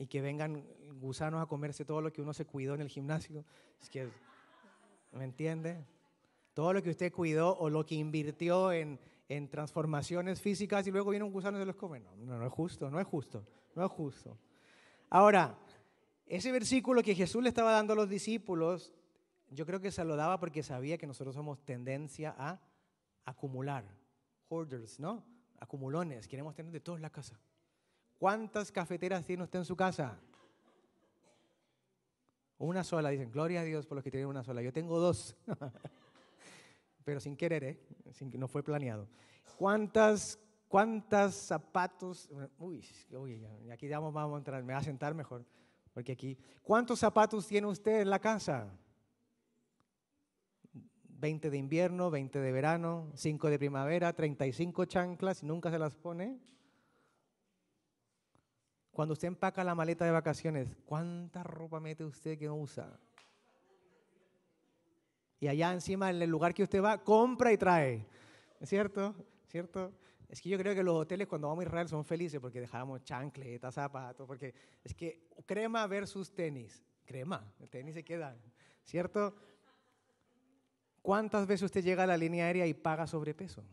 [0.01, 0.65] y que vengan
[0.99, 3.45] gusanos a comerse todo lo que uno se cuidó en el gimnasio,
[3.79, 4.09] es que,
[5.11, 5.85] ¿me entiende?
[6.55, 11.11] Todo lo que usted cuidó o lo que invirtió en, en transformaciones físicas y luego
[11.11, 11.99] viene un gusano y se los come.
[11.99, 14.39] No, no, no es justo, no es justo, no es justo.
[15.11, 15.55] Ahora,
[16.25, 18.91] ese versículo que Jesús le estaba dando a los discípulos,
[19.51, 22.59] yo creo que se lo daba porque sabía que nosotros somos tendencia a
[23.25, 23.85] acumular.
[24.49, 25.23] hoarders, ¿no?
[25.59, 27.39] Acumulones, queremos tener de todo en la casa.
[28.21, 30.15] ¿Cuántas cafeteras tiene usted en su casa?
[32.59, 34.61] Una sola, dicen, gloria a Dios por los que tienen una sola.
[34.61, 35.35] Yo tengo dos,
[37.03, 37.79] pero sin querer, ¿eh?
[38.11, 39.07] Sin, no fue planeado.
[39.57, 42.29] ¿Cuántas, cuántas zapatos?
[42.59, 42.85] Uy,
[43.73, 45.43] aquí vamos, vamos a entrar, me va a sentar mejor,
[45.91, 48.71] porque aquí, ¿cuántos zapatos tiene usted en la casa?
[51.05, 56.39] 20 de invierno, 20 de verano, 5 de primavera, 35 chanclas, nunca se las pone.
[58.91, 62.99] Cuando usted empaca la maleta de vacaciones, ¿cuánta ropa mete usted que no usa?
[65.39, 68.05] Y allá encima, en el lugar que usted va, compra y trae.
[68.59, 69.15] ¿Es cierto?
[69.47, 69.91] ¿Cierto?
[70.29, 73.03] Es que yo creo que los hoteles cuando vamos a Israel son felices porque dejamos
[73.03, 76.83] chancletas, zapatos, porque es que crema versus tenis.
[77.05, 78.37] Crema, el tenis se queda.
[78.83, 79.35] ¿Cierto?
[81.01, 83.63] ¿Cuántas veces usted llega a la línea aérea y paga sobrepeso?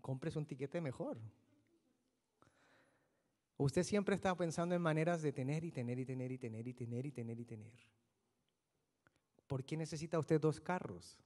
[0.00, 1.18] Compres un tiquete mejor.
[3.62, 6.72] Usted siempre está pensando en maneras de tener y tener y tener y tener y
[6.72, 7.72] tener y tener y tener.
[9.46, 11.20] ¿Por qué necesita usted dos carros?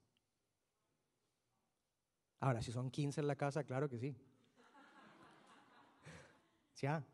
[2.40, 4.16] Ahora, si son 15 en la casa, claro que sí.
[6.82, 7.04] ¿Ya?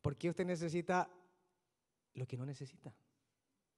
[0.00, 1.10] ¿Por qué usted necesita
[2.14, 2.94] lo que no necesita?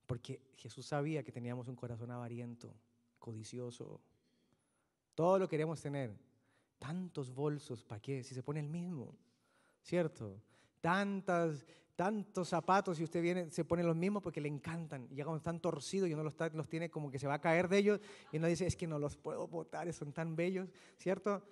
[0.07, 2.73] Porque Jesús sabía que teníamos un corazón avariento,
[3.19, 4.01] codicioso.
[5.17, 6.17] Todo lo queremos tener.
[6.79, 8.23] Tantos bolsos, ¿para qué?
[8.23, 9.17] Si se pone el mismo,
[9.83, 10.41] ¿cierto?
[10.83, 11.65] Tantas,
[11.97, 15.07] tantos zapatos y usted viene, se pone los mismos porque le encantan.
[15.11, 17.41] Y ya cuando están torcidos y uno los, los tiene como que se va a
[17.41, 20.69] caer de ellos y uno dice, es que no los puedo botar, son tan bellos,
[20.99, 21.43] ¿cierto?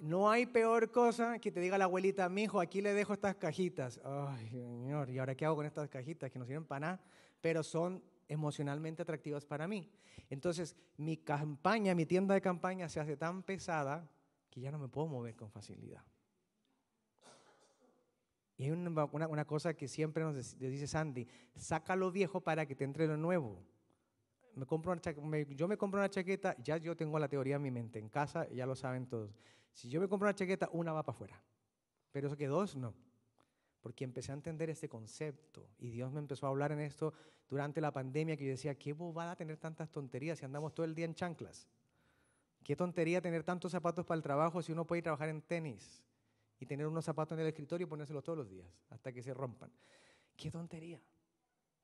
[0.00, 3.36] No hay peor cosa que te diga la abuelita, mi hijo, aquí le dejo estas
[3.36, 4.00] cajitas.
[4.04, 7.00] Ay, señor, ¿y ahora qué hago con estas cajitas que no sirven para nada?
[7.40, 9.90] Pero son emocionalmente atractivas para mí.
[10.30, 14.08] Entonces, mi campaña, mi tienda de campaña se hace tan pesada
[14.50, 16.02] que ya no me puedo mover con facilidad.
[18.58, 22.82] Y hay una, cosa que siempre nos dice Sandy, saca lo viejo para que te
[22.82, 23.64] entre lo nuevo.
[24.56, 24.92] Me compro
[25.50, 28.48] yo me compro una chaqueta, ya yo tengo la teoría en mi mente, en casa
[28.48, 29.38] ya lo saben todos.
[29.72, 31.40] Si yo me compro una chaqueta, una va para afuera.
[32.10, 32.94] Pero eso que dos, no.
[33.80, 37.14] Porque empecé a entender este concepto y Dios me empezó a hablar en esto
[37.48, 40.96] durante la pandemia que yo decía, qué bobada tener tantas tonterías si andamos todo el
[40.96, 41.68] día en chanclas.
[42.64, 46.02] Qué tontería tener tantos zapatos para el trabajo si uno puede trabajar en tenis
[46.60, 49.32] y tener unos zapatos en el escritorio y ponérselos todos los días hasta que se
[49.32, 49.70] rompan.
[50.36, 51.00] Qué tontería.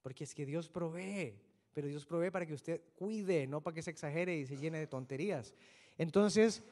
[0.03, 1.41] Porque es que Dios provee,
[1.73, 4.79] pero Dios provee para que usted cuide, no para que se exagere y se llene
[4.79, 5.55] de tonterías.
[5.97, 6.63] Entonces,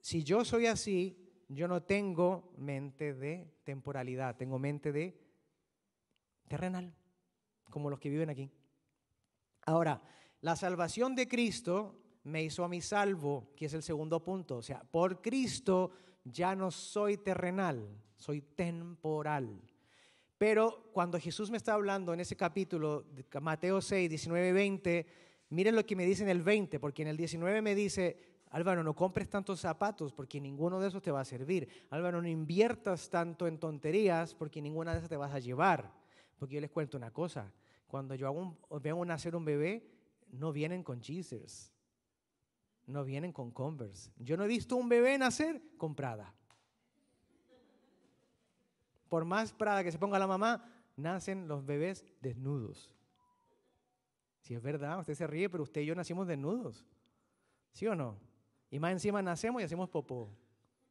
[0.00, 1.16] si yo soy así,
[1.48, 5.18] yo no tengo mente de temporalidad, tengo mente de
[6.46, 6.94] terrenal,
[7.70, 8.50] como los que viven aquí.
[9.66, 10.00] Ahora,
[10.40, 14.56] la salvación de Cristo me hizo a mí salvo, que es el segundo punto.
[14.56, 15.90] O sea, por Cristo
[16.32, 19.60] ya no soy terrenal, soy temporal.
[20.36, 25.06] Pero cuando Jesús me está hablando en ese capítulo, de Mateo 6, 19, 20,
[25.50, 28.16] miren lo que me dice en el 20, porque en el 19 me dice,
[28.50, 31.68] Álvaro, no compres tantos zapatos porque ninguno de esos te va a servir.
[31.90, 35.92] Álvaro, no inviertas tanto en tonterías porque ninguna de esas te vas a llevar.
[36.38, 37.52] Porque yo les cuento una cosa,
[37.88, 39.90] cuando yo hago veo nacer un bebé,
[40.30, 41.72] no vienen con cheesers
[42.88, 44.10] no vienen con Converse.
[44.16, 46.34] Yo no he visto un bebé nacer con Prada.
[49.08, 50.64] Por más Prada que se ponga la mamá,
[50.96, 52.90] nacen los bebés desnudos.
[54.40, 56.86] Si es verdad, usted se ríe, pero usted y yo nacimos desnudos.
[57.72, 58.18] ¿Sí o no?
[58.70, 60.34] Y más encima nacemos y hacemos popó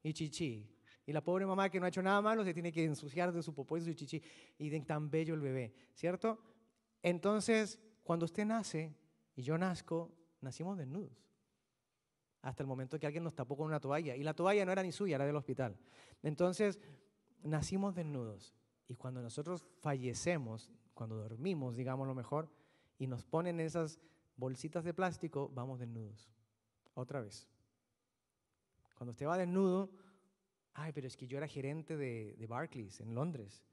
[0.04, 0.70] y chichi.
[1.04, 3.42] Y la pobre mamá que no ha hecho nada malo se tiene que ensuciar de
[3.42, 4.22] su popó y de su chichi.
[4.60, 6.40] Y tan bello el bebé, ¿cierto?
[7.02, 8.96] Entonces, cuando usted nace
[9.36, 11.27] y yo nazco, nacimos desnudos
[12.42, 14.16] hasta el momento que alguien nos tapó con una toalla.
[14.16, 15.78] Y la toalla no era ni suya, era del hospital.
[16.24, 16.80] Entonces,
[17.44, 18.56] nacimos desnudos.
[18.88, 22.50] Y cuando nosotros fallecemos, cuando dormimos, digamos lo mejor,
[22.98, 24.00] y nos ponen esas
[24.36, 26.30] bolsitas de plástico, vamos desnudos.
[26.94, 27.48] Otra vez.
[28.96, 29.92] Cuando usted va desnudo,
[30.74, 33.64] ay, pero es que yo era gerente de, de Barclays en Londres.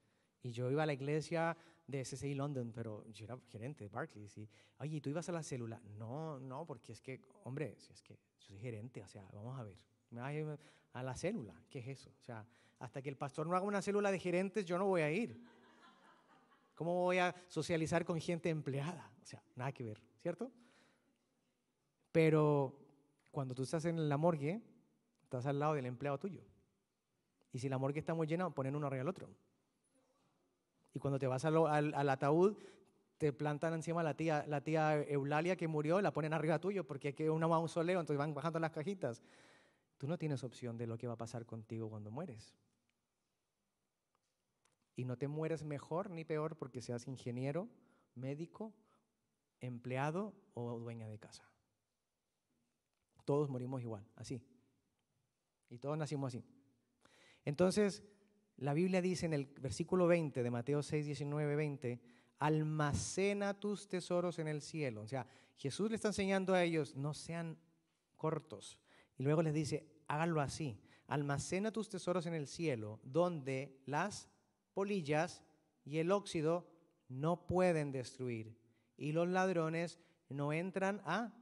[0.43, 4.37] Y yo iba a la iglesia de SSI London, pero yo era gerente de Barclays.
[4.39, 5.81] Y, oye, ¿tú ibas a la célula?
[5.99, 9.63] No, no, porque es que, hombre, si es que soy gerente, o sea, vamos a
[9.63, 9.79] ver.
[10.93, 12.11] A la célula, ¿qué es eso?
[12.21, 12.47] O sea,
[12.79, 15.41] hasta que el pastor no haga una célula de gerentes, yo no voy a ir.
[16.75, 19.13] ¿Cómo voy a socializar con gente empleada?
[19.23, 20.51] O sea, nada que ver, ¿cierto?
[22.13, 22.79] Pero
[23.31, 24.63] cuando tú estás en la morgue,
[25.23, 26.45] estás al lado del empleado tuyo.
[27.53, 29.29] Y si la morgue está muy llena, ponen uno arriba al otro.
[30.95, 32.57] Y cuando te vas al, ataúd,
[33.19, 37.09] te plantan encima la tía, la tía Eulalia que murió, la ponen arriba tuyo porque
[37.09, 39.21] hay que un mausoleo, entonces van bajando las cajitas.
[39.99, 42.55] tú no tienes opción de lo que va a pasar contigo cuando mueres.
[44.97, 47.69] Y no te mueres mejor ni peor porque seas ingeniero,
[48.15, 48.73] médico,
[49.61, 51.45] empleado o dueña de casa.
[53.25, 54.41] Todos morimos igual, así.
[55.71, 56.45] Y todos nacimos así.
[57.45, 58.05] Entonces,
[58.57, 62.01] la Biblia dice en el versículo 20 de Mateo 6, 19, 20,
[62.39, 65.03] almacena tus tesoros en el cielo.
[65.03, 67.59] O sea, Jesús le está enseñando a ellos, no sean
[68.17, 68.79] cortos.
[69.17, 74.29] Y luego les dice, háganlo así, almacena tus tesoros en el cielo, donde las
[74.73, 75.43] polillas
[75.85, 76.67] y el óxido
[77.09, 78.57] no pueden destruir
[78.97, 81.33] y los ladrones no entran a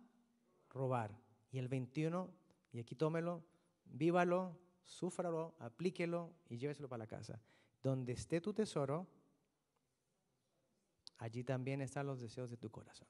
[0.70, 1.18] robar.
[1.50, 2.30] Y el 21,
[2.72, 3.44] y aquí tómelo,
[3.84, 7.40] vívalo, súfralo, aplíquelo y lléveselo para la casa.
[7.82, 9.06] Donde esté tu tesoro,
[11.18, 13.08] allí también están los deseos de tu corazón.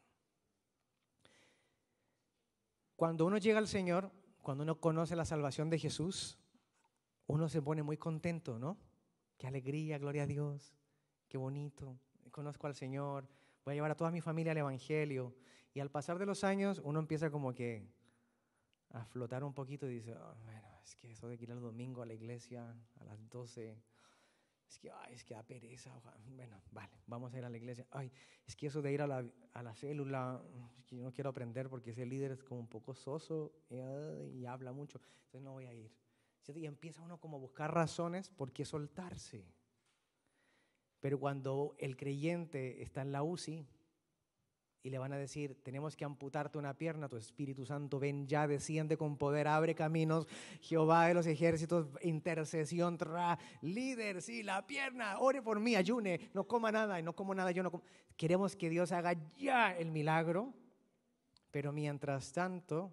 [2.97, 6.39] Cuando uno llega al Señor, cuando uno conoce la salvación de Jesús,
[7.27, 8.79] uno se pone muy contento, ¿no?
[9.39, 10.75] Qué alegría, gloria a Dios,
[11.29, 11.99] qué bonito.
[12.31, 13.29] Conozco al Señor,
[13.65, 15.35] voy a llevar a toda mi familia al Evangelio.
[15.75, 17.89] Y al pasar de los años, uno empieza como que
[18.91, 22.03] a flotar un poquito y dice, oh, bueno, es que eso de ir el domingo
[22.03, 23.77] a la iglesia a las 12,
[24.69, 25.93] es que, ay, es que da pereza.
[26.27, 27.87] Bueno, vale, vamos a ir a la iglesia.
[27.91, 28.11] Ay,
[28.47, 30.43] es que eso de ir a la, a la célula,
[30.87, 34.73] que yo no quiero aprender porque ese líder es como un poco soso y, habla
[34.73, 35.93] mucho, entonces no voy a ir.
[36.55, 39.47] Y empieza uno como a buscar razones por qué soltarse.
[41.01, 43.67] Pero cuando el creyente está en la UCI,
[44.85, 48.49] y le van a decir, tenemos que amputarte una pierna, tu Espíritu Santo, ven ya,
[48.49, 50.27] desciende con poder, abre caminos,
[50.61, 56.49] Jehová de los ejércitos, intercesión, tra, líder, sí, la pierna, ore por mí, ayune, no
[56.49, 57.85] coma nada, y no como nada, yo no como.
[58.17, 60.53] Queremos que Dios haga ya el milagro,
[61.53, 62.93] pero mientras tanto,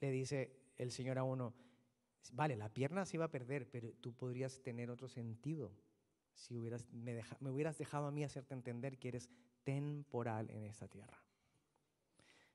[0.00, 1.54] le dice el Señor a uno,
[2.32, 5.72] vale, la pierna se va a perder, pero tú podrías tener otro sentido
[6.34, 9.28] si hubieras, me hubieras dejado a mí hacerte entender que eres
[9.64, 11.22] temporal en esta tierra.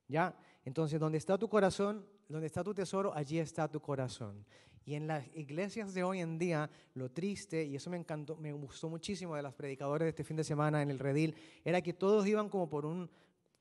[0.08, 0.38] ¿Ya?
[0.64, 4.46] Entonces, donde está tu corazón, donde está tu tesoro, allí está tu corazón.
[4.86, 8.54] Y en las iglesias de hoy en día, lo triste, y eso me encantó, me
[8.54, 11.94] gustó muchísimo de las predicadores de este fin de semana en el redil, era que
[11.94, 13.10] todos iban como por un,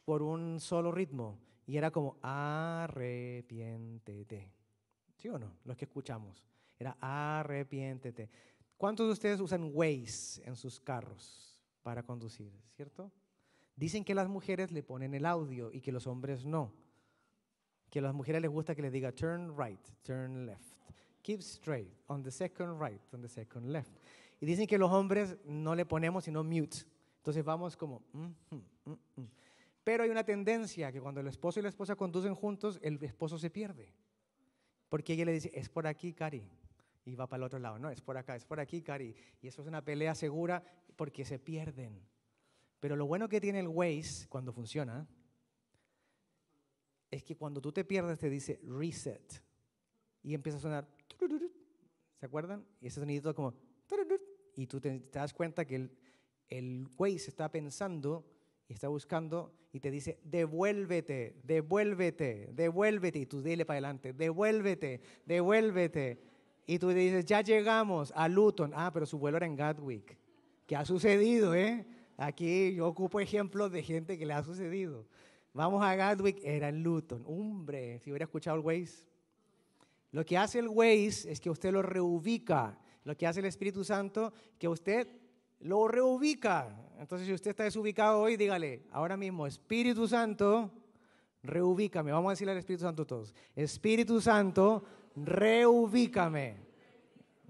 [0.04, 1.38] por un solo ritmo.
[1.66, 4.52] Y era como, arrepiéntete.
[5.16, 5.56] ¿Sí o no?
[5.64, 6.46] Los que escuchamos.
[6.78, 8.28] Era arrepiéntete.
[8.76, 12.52] ¿Cuántos de ustedes usan Waze en sus carros para conducir?
[12.76, 13.10] ¿Cierto?
[13.76, 16.72] Dicen que las mujeres le ponen el audio y que los hombres no.
[17.90, 20.76] Que a las mujeres les gusta que les diga turn right, turn left.
[21.22, 23.96] Keep straight, on the second right, on the second left.
[24.40, 26.78] Y dicen que los hombres no le ponemos sino mute.
[27.18, 28.02] Entonces vamos como...
[28.12, 29.26] Mm, mm,
[29.82, 33.38] Pero hay una tendencia que cuando el esposo y la esposa conducen juntos, el esposo
[33.38, 33.92] se pierde.
[34.88, 36.46] Porque ella le dice, es por aquí, Cari.
[37.04, 37.78] Y va para el otro lado.
[37.78, 39.14] No, es por acá, es por aquí, Cari.
[39.42, 40.62] Y eso es una pelea segura
[40.96, 42.00] porque se pierden.
[42.84, 45.08] Pero lo bueno que tiene el Waze cuando funciona
[47.10, 49.42] es que cuando tú te pierdes te dice reset
[50.22, 50.86] y empieza a sonar.
[52.20, 52.62] ¿Se acuerdan?
[52.82, 53.54] Y ese sonido como.
[54.54, 55.96] Y tú te, das cuenta que el,
[56.46, 58.22] el Waze está pensando
[58.68, 63.18] y está buscando y te dice, devuélvete, devuélvete, devuélvete.
[63.18, 66.20] Y tú dile para adelante, devuélvete, devuélvete.
[66.66, 68.72] Y tú dices, ya llegamos a Luton.
[68.74, 70.18] Ah, pero su vuelo era en Gatwick.
[70.66, 71.86] ¿Qué ha sucedido, eh?
[72.16, 75.06] Aquí yo ocupo ejemplos de gente que le ha sucedido.
[75.52, 77.24] Vamos a Gatwick, era en Luton.
[77.26, 79.08] Hombre, si hubiera escuchado el Waze.
[80.10, 82.78] Lo que hace el Waze es que usted lo reubica.
[83.04, 85.08] Lo que hace el Espíritu Santo, que usted
[85.60, 86.76] lo reubica.
[86.98, 90.70] Entonces, si usted está desubicado hoy, dígale, ahora mismo, Espíritu Santo,
[91.42, 92.12] reubícame.
[92.12, 93.34] Vamos a decirle al Espíritu Santo todos.
[93.54, 94.84] Espíritu Santo,
[95.16, 96.63] reubícame.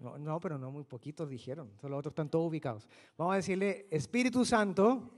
[0.04, 2.86] No, pero no muy poquitos dijeron, los otros están todos ubicados.
[3.16, 5.10] Vamos a decirle, Espíritu Santo,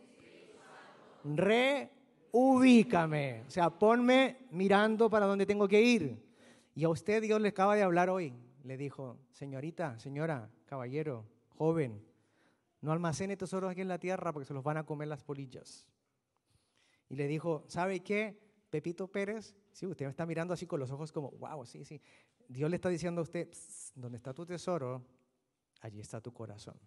[2.33, 3.43] reubícame.
[3.47, 6.25] O sea, ponme mirando para donde tengo que ir.
[6.75, 8.33] Y a usted Dios le acaba de hablar hoy.
[8.63, 11.25] Le dijo, señorita, señora, caballero,
[11.57, 12.05] joven,
[12.81, 15.89] no almacene tesoros aquí en la tierra porque se los van a comer las polillas.
[17.09, 18.39] Y le dijo, ¿sabe qué?
[18.71, 22.01] Pepito Pérez, sí, usted me está mirando así con los ojos como, wow, sí, sí.
[22.49, 23.49] Dios le está diciendo a usted,
[23.95, 25.05] donde está tu tesoro,
[25.81, 26.79] allí está tu corazón.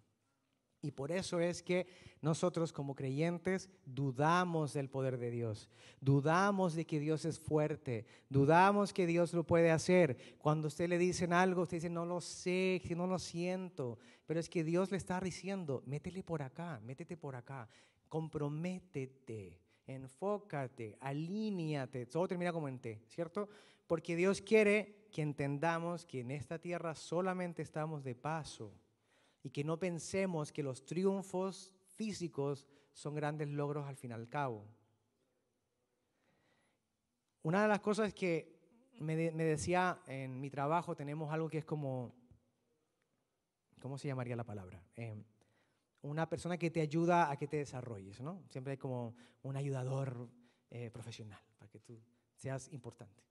[0.82, 1.86] Y por eso es que
[2.22, 5.68] nosotros como creyentes dudamos del poder de Dios,
[6.00, 10.16] dudamos de que Dios es fuerte, dudamos que Dios lo puede hacer.
[10.38, 14.40] Cuando usted le dicen algo, usted dice, no lo sé, que no lo siento, pero
[14.40, 17.68] es que Dios le está diciendo, métele por acá, métete por acá,
[18.08, 23.50] comprométete, enfócate, alíñate, todo termina como en T, ¿cierto?
[23.90, 28.72] Porque Dios quiere que entendamos que en esta tierra solamente estamos de paso
[29.42, 34.28] y que no pensemos que los triunfos físicos son grandes logros al fin y al
[34.28, 34.64] cabo.
[37.42, 38.60] Una de las cosas que
[39.00, 42.14] me, decía en mi trabajo, tenemos algo que es como,
[43.80, 44.80] ¿cómo se llamaría la palabra?
[44.94, 45.24] Em,
[46.02, 48.44] una persona que te ayuda a que te desarrolles, ¿no?
[48.50, 50.30] Siempre hay como un ayudador
[50.70, 52.00] eh, profesional para que tú
[52.36, 53.29] seas importante,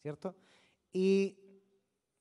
[0.00, 0.34] ¿cierto?
[0.92, 1.36] Y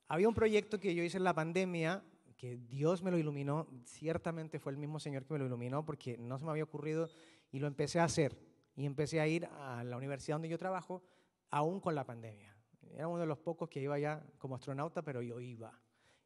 [0.07, 2.03] había un proyecto que yo hice en la pandemia
[2.39, 6.17] que Dios me lo iluminó, ciertamente fue el mismo Señor que me lo iluminó porque
[6.17, 7.09] no se me había ocurrido
[7.51, 8.39] y lo empecé a hacer.
[8.77, 11.03] Y empecé a ir a la universidad donde yo trabajo,
[11.51, 12.55] aún con la pandemia.
[12.93, 15.77] Era uno de los pocos que iba ya como astronauta, pero yo iba.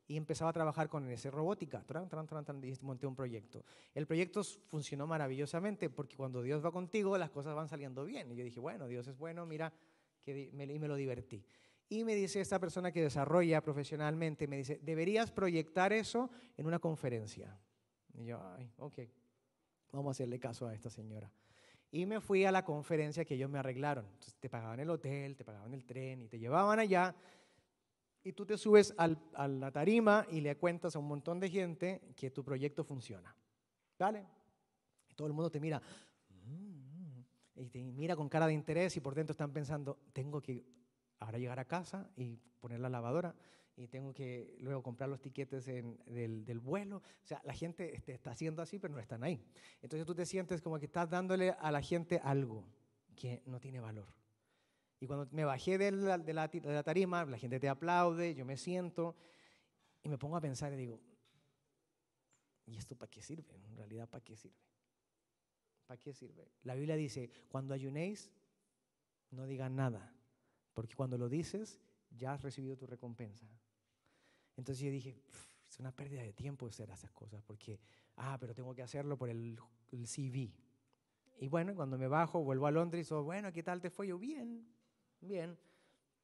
[0.08, 1.84] Y empezaba a trabajar con ese robótica.
[1.84, 3.66] y monté un proyecto.
[3.96, 8.32] El proyecto funcionó maravillosamente porque cuando Dios va contigo, las cosas van saliendo bien.
[8.32, 9.74] Y yo dije, bueno, Dios es bueno, mira,
[10.24, 11.46] que me, y me lo divertí.
[11.90, 16.80] Y me dice esta persona que desarrolla profesionalmente, me dice, deberías proyectar eso en una
[16.80, 17.56] conferencia.
[18.14, 19.00] Y yo, ay, ok,
[19.92, 21.32] vamos a hacerle caso a esta señora.
[21.92, 24.06] Y me fui a la conferencia que ellos me arreglaron.
[24.06, 27.14] Entonces, te pagaban el hotel, te pagaban el tren y te llevaban allá.
[28.24, 31.50] Y tú te subes al, a la tarima y le cuentas a un montón de
[31.52, 33.36] gente que tu proyecto funciona.
[34.00, 34.26] ¿Vale?
[35.08, 35.80] Y todo el mundo te mira.
[37.56, 40.66] Mm", y te mira con cara de interés y por dentro están pensando, tengo que
[41.20, 43.36] ahora llegar a casa y poner la lavadora
[43.76, 46.98] y tengo que luego comprar los tiquetes del, del, vuelo.
[46.98, 49.44] O sea, la gente está haciendo así, pero no están ahí.
[49.82, 52.68] Entonces tú te sientes como que estás dándole a la gente algo
[53.16, 54.14] que no tiene valor.
[55.00, 58.36] Y cuando me bajé de la, de la, de la tarima, la gente te aplaude,
[58.36, 59.16] yo me siento
[60.04, 61.02] y me pongo a pensar y digo,
[62.66, 63.56] ¿y esto para qué sirve?
[63.56, 64.73] En realidad, ¿para qué sirve?
[65.86, 66.50] ¿Para qué sirve?
[66.64, 68.32] La Biblia dice, cuando ayunéis,
[69.32, 70.14] no digan nada
[70.74, 71.80] porque cuando lo dices,
[72.10, 73.48] ya has recibido tu recompensa.
[74.58, 75.22] Entonces yo dije,
[75.70, 77.80] es una pérdida de tiempo hacer esas cosas, porque,
[78.18, 79.60] ah, pero tengo que hacerlo por el,
[80.06, 80.52] CV.
[81.40, 84.08] Y bueno, cuando me bajo, vuelvo a Londres, y digo, bueno, ¿qué tal te fue?
[84.08, 84.68] Yo, bien,
[85.22, 85.58] bien.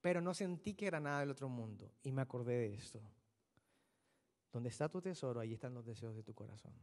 [0.01, 1.91] Pero no sentí que era nada del otro mundo.
[2.03, 3.01] Y me acordé de esto.
[4.51, 6.73] Donde está tu tesoro, ahí están los deseos de tu corazón.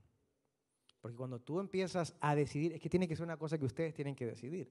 [1.00, 3.94] Porque cuando tú empiezas a decidir, es que tiene que ser una cosa que ustedes
[3.94, 4.70] tienen que decidir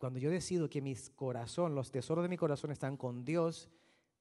[0.00, 3.68] cuando yo decido que mi corazón, los tesoros de mi corazón están con Dios,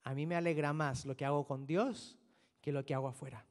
[0.04, 2.18] a mí me alegra más lo que hago con Dios
[2.62, 3.46] que lo que hago afuera.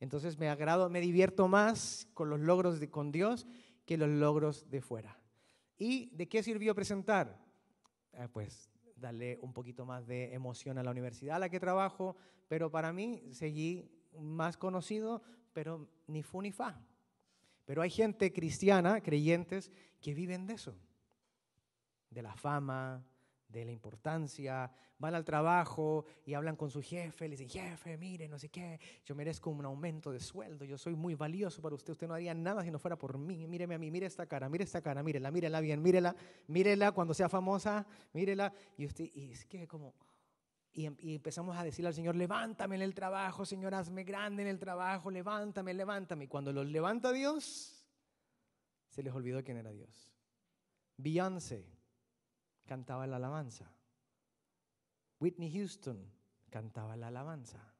[0.00, 3.46] Entonces me agrado, me divierto más con los logros de, con Dios
[3.84, 5.20] que los logros de fuera.
[5.76, 7.38] ¿Y de qué sirvió presentar?
[8.14, 12.16] Eh, pues darle un poquito más de emoción a la universidad a la que trabajo,
[12.48, 15.20] pero para mí seguí más conocido,
[15.52, 16.80] pero ni fu ni fa.
[17.64, 19.70] Pero hay gente cristiana, creyentes,
[20.00, 20.74] que viven de eso
[22.10, 23.04] de la fama,
[23.48, 28.28] de la importancia, van al trabajo y hablan con su jefe, le dicen, jefe, mire,
[28.28, 31.92] no sé qué, yo merezco un aumento de sueldo, yo soy muy valioso para usted,
[31.92, 34.48] usted no haría nada si no fuera por mí, míreme a mí, mire esta cara,
[34.48, 36.14] mire esta cara, mírela, mírela bien, mírela,
[36.46, 39.94] mírela cuando sea famosa, mírela, y usted, y es que como,
[40.78, 44.42] y, em, y empezamos a decirle al Señor, levántame en el trabajo, Señor, hazme grande
[44.42, 47.84] en el trabajo, levántame, levántame, y cuando los levanta Dios,
[48.88, 50.14] se les olvidó quién era Dios.
[50.96, 51.66] Beyoncé
[52.64, 53.68] cantaba la alabanza.
[55.18, 56.12] Whitney Houston
[56.48, 57.74] cantaba la alabanza.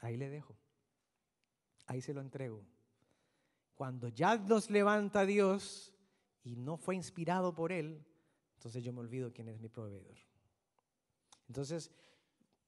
[0.00, 0.56] Ahí le dejo.
[1.84, 2.64] Ahí se lo entrego.
[3.74, 5.92] Cuando ya nos levanta Dios
[6.42, 8.06] y no fue inspirado por Él,
[8.64, 10.16] entonces yo me olvido quién es mi proveedor.
[11.48, 11.90] Entonces,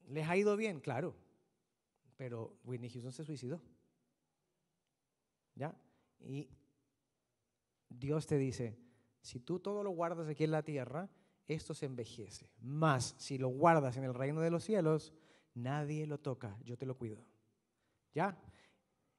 [0.09, 0.78] ¿les ha ido bien?
[0.78, 1.16] Claro.
[2.18, 3.62] Pero Whitney Houston se suicidó.
[5.55, 5.74] ¿Ya?
[6.20, 6.51] Y
[7.88, 8.78] Dios te dice,
[9.22, 11.09] si tú todo lo guardas aquí en la tierra,
[11.49, 12.51] esto se envejece.
[12.61, 15.14] Más si lo guardas en el reino de los cielos,
[15.55, 17.24] nadie lo toca, yo te lo cuido.
[18.14, 18.38] ¿Ya?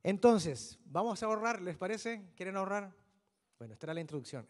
[0.04, 2.30] Entonces, vamos a ahorrar, ¿les parece?
[2.36, 2.94] ¿Quieren ahorrar?
[3.58, 4.48] Bueno, esta era la introducción.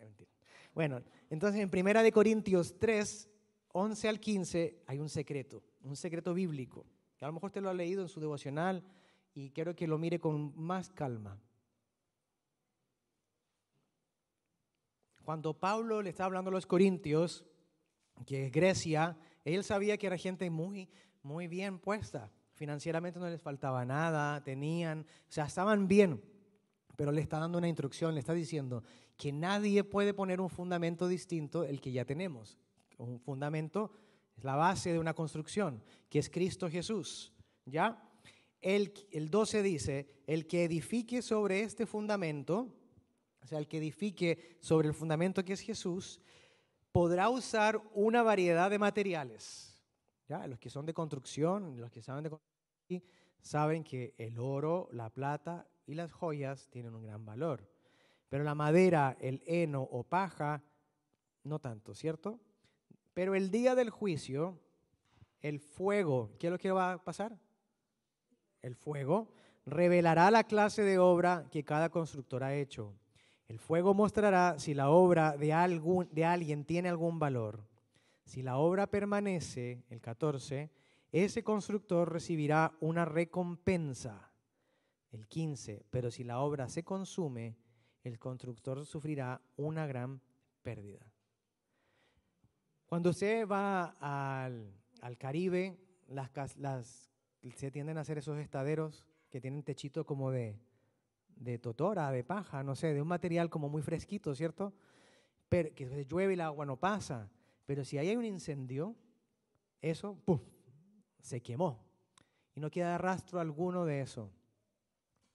[0.73, 3.29] Bueno, entonces en Primera de Corintios 3,
[3.71, 6.85] 11 al 15 hay un secreto, un secreto bíblico,
[7.17, 8.83] que a lo mejor usted lo ha leído en su devocional
[9.33, 11.39] y quiero que lo mire con más calma.
[15.23, 17.45] Cuando Pablo le estaba hablando a los corintios,
[18.25, 20.89] que es Grecia, él sabía que era gente muy,
[21.21, 22.31] muy bien puesta.
[22.53, 26.21] Financieramente no les faltaba nada, tenían, o sea, estaban bien.
[26.97, 28.83] Pero le está dando una instrucción, le está diciendo
[29.15, 32.57] que nadie puede poner un fundamento distinto el que ya tenemos.
[32.97, 33.91] Un fundamento
[34.35, 37.31] es la base de una construcción, que es Cristo Jesús.
[37.65, 38.03] ¿Ya?
[38.59, 42.73] El, el 12 dice, el que edifique sobre este fundamento
[43.47, 46.19] o sea, el que edifique sobre el fundamento que es Jesús,
[46.91, 49.81] podrá usar una variedad de materiales.
[50.27, 50.45] ¿ya?
[50.47, 53.03] Los que son de construcción, los que saben de construcción,
[53.39, 57.67] saben que el oro, la plata y las joyas tienen un gran valor.
[58.29, 60.61] Pero la madera, el heno o paja,
[61.43, 62.39] no tanto, ¿cierto?
[63.13, 64.59] Pero el día del juicio,
[65.41, 67.39] el fuego, ¿qué es lo que va a pasar?
[68.61, 69.31] El fuego
[69.65, 72.93] revelará la clase de obra que cada constructor ha hecho.
[73.47, 77.65] El fuego mostrará si la obra de, algún, de alguien tiene algún valor.
[78.25, 80.69] Si la obra permanece, el 14,
[81.13, 84.26] ese constructor recibirá una recompensa,
[85.11, 87.55] el 15, pero si la obra se consume,
[88.03, 90.21] el constructor sufrirá una gran
[90.61, 91.11] pérdida.
[92.85, 95.77] Cuando usted va al, Caribe,
[96.07, 97.11] las, las,
[97.55, 100.57] se tienden a hacer esos estaderos que tienen techito como de,
[101.35, 104.73] de totora, de paja, no sé, de un material como muy fresquito, ¿cierto?
[105.49, 107.29] Pero que llueve y el agua no pasa.
[107.65, 108.95] Pero si ahí hay un incendio,
[109.81, 110.39] eso, ¡pum!,
[111.19, 111.85] se quemó.
[112.55, 114.31] Y no queda rastro alguno de eso.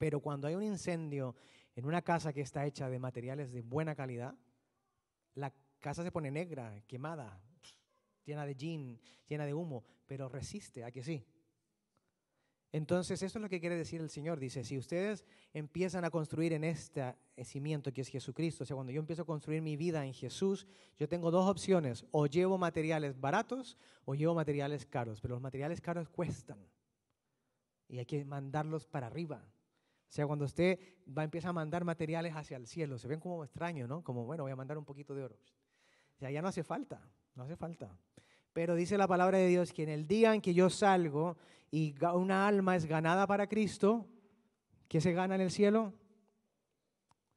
[0.02, 1.36] Pero cuando hay un incendio
[1.76, 4.34] en una casa que está hecha de materiales de buena calidad,
[5.36, 7.40] la casa se pone negra, quemada,
[8.24, 11.24] llena de gin, llena de humo, pero resiste, ¿a que sí?
[12.72, 14.40] Entonces, eso es lo que quiere decir el Señor.
[14.40, 15.24] Dice, si ustedes
[15.54, 19.26] empiezan a construir en este cimiento que es Jesucristo, o sea, cuando yo empiezo a
[19.26, 20.66] construir mi vida en Jesús,
[20.98, 25.80] yo tengo dos opciones, o llevo materiales baratos o llevo materiales caros, pero los materiales
[25.80, 26.58] caros cuestan
[27.86, 29.46] y hay que mandarlos para arriba.
[30.12, 33.42] O sea, cuando usted va, empieza a mandar materiales hacia el cielo, se ven como
[33.44, 34.04] extraño, ¿no?
[34.04, 35.36] Como, bueno, voy a mandar un poquito de oro.
[36.16, 37.00] O sea, ya no hace falta,
[37.34, 37.96] no hace falta.
[38.52, 41.38] Pero dice la palabra de Dios que en el día en que yo salgo
[41.70, 44.06] y una alma es ganada para Cristo,
[44.86, 45.94] ¿qué se gana en el cielo?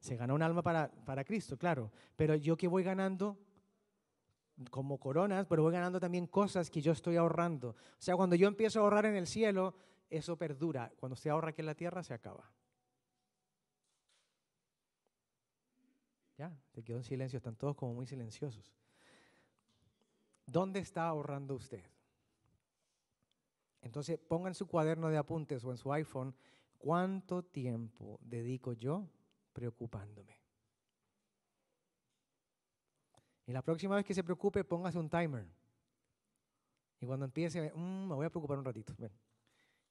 [0.02, 1.94] Se gana un alma para, para Cristo, claro.
[2.18, 3.40] Pero yo que voy ganando
[4.70, 7.70] como coronas, pero voy ganando también cosas que yo estoy ahorrando.
[7.70, 9.76] O sea, cuando yo empiezo a ahorrar en el cielo,
[10.10, 10.92] eso perdura.
[11.00, 12.52] Cuando se ahorra aquí en la tierra, se acaba.
[16.38, 18.74] Ya, se quedó en silencio, están todos como muy silenciosos.
[20.46, 21.84] ¿Dónde está ahorrando usted?
[23.82, 26.36] Entonces ponga en su cuaderno de apuntes o en su iPhone
[26.78, 29.08] cuánto tiempo dedico yo
[29.54, 30.36] preocupándome.
[33.48, 35.46] Y la próxima vez que se preocupe, póngase un timer.
[37.00, 38.94] Y cuando empiece, mm, me voy a preocupar un ratito.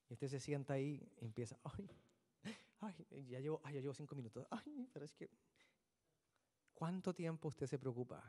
[0.08, 1.88] Y usted se sienta ahí y empieza, ay,
[2.80, 4.46] ay, ya llevo, ay, ya llevo cinco minutos.
[4.50, 5.30] Ay, pero es que,
[6.74, 8.22] ¿cuánto tiempo usted se preocupa?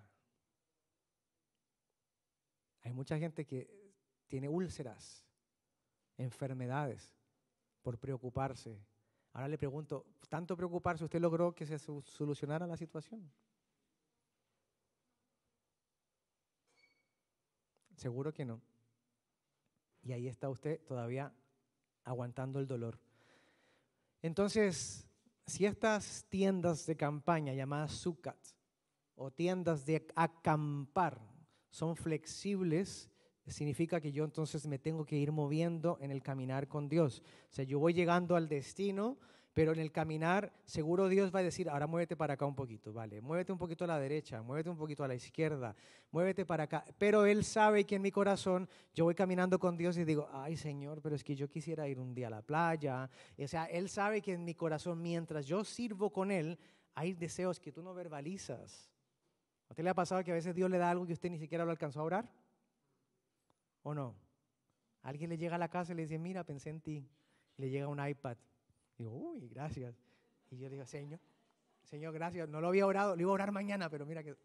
[2.82, 3.94] Hay mucha gente que
[4.28, 5.26] tiene úlceras,
[6.18, 7.16] enfermedades
[7.82, 8.80] por preocuparse.
[9.34, 13.32] Ahora le pregunto, ¿tanto preocuparse usted logró que se solucionara la situación?
[17.96, 18.62] Seguro que no.
[20.04, 21.34] Y ahí está usted todavía
[22.04, 23.00] aguantando el dolor.
[24.22, 25.05] Entonces,
[25.48, 28.38] si estas tiendas de campaña llamadas sukat
[29.16, 31.22] o tiendas de acampar
[31.70, 33.10] son flexibles,
[33.48, 37.22] significa que yo entonces me tengo que ir moviendo en el caminar con Dios.
[37.52, 39.18] O sea, yo voy llegando al destino,
[39.56, 42.92] pero en el caminar seguro Dios va a decir, ahora muévete para acá un poquito,
[42.92, 45.74] vale, muévete un poquito a la derecha, muévete un poquito a la izquierda,
[46.12, 46.84] muévete para acá.
[46.98, 50.58] Pero Él sabe que en mi corazón yo voy caminando con Dios y digo, ay
[50.58, 53.10] Señor, pero es que yo quisiera ir un día a la playa.
[53.38, 56.60] O sea, Él sabe que en mi corazón, mientras yo sirvo con Él,
[56.94, 58.92] hay deseos que tú no verbalizas.
[59.70, 61.40] ¿A usted le ha pasado que a veces Dios le da algo que usted ni
[61.40, 62.30] siquiera lo alcanzó a orar?
[63.84, 64.18] ¿O no?
[65.02, 67.08] Alguien le llega a la casa y le dice, mira, pensé en ti.
[67.56, 68.36] le llega un iPad.
[68.98, 69.96] Digo, uy, gracias.
[70.50, 71.20] Y yo digo, Señor,
[71.84, 72.50] Señor, gracias.
[72.50, 74.36] No lo había orado, lo iba a orar mañana, pero mira que,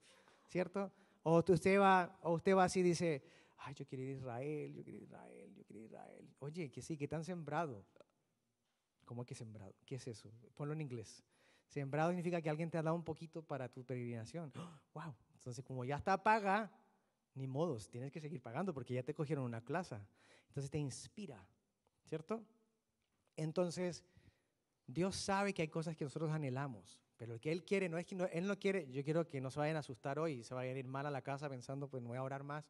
[0.47, 0.93] ¿cierto?
[1.23, 3.23] O usted va, o usted va así y dice,
[3.59, 5.87] ay, yo quiero ir a Israel, yo quiero ir a Israel, yo quiero ir a
[5.87, 6.35] Israel.
[6.41, 7.85] Oye, que sí, que están sembrado.
[9.05, 9.75] ¿Cómo que sembrado?
[9.85, 10.31] ¿Qué es eso?
[10.55, 11.25] Ponlo en inglés.
[11.67, 14.53] Sembrado significa que alguien te ha dado un poquito para tu peregrinación.
[14.95, 15.15] ¡Wow!
[15.35, 16.71] Entonces, como ya está paga,
[17.35, 20.07] ni modos, tienes que seguir pagando porque ya te cogieron una plaza.
[20.49, 21.47] Entonces te inspira,
[22.05, 22.45] ¿cierto?
[23.37, 24.05] Entonces,
[24.93, 28.07] Dios sabe que hay cosas que nosotros anhelamos, pero lo que Él quiere no es
[28.07, 30.55] que Él no quiere, yo quiero que no se vayan a asustar hoy y se
[30.55, 32.69] vayan a ir mal a la casa pensando, pues no voy a orar más.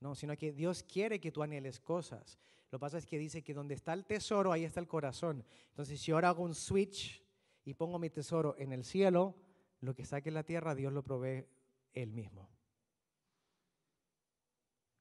[0.00, 2.38] No, sino que Dios quiere que tú anheles cosas.
[2.70, 5.44] Lo que pasa es que dice que donde está el tesoro, ahí está el corazón.
[5.68, 7.22] Entonces, si ahora hago un switch
[7.64, 9.36] y pongo mi tesoro en el cielo,
[9.80, 11.46] lo que saque en la tierra, Dios lo provee
[11.92, 12.50] Él mismo.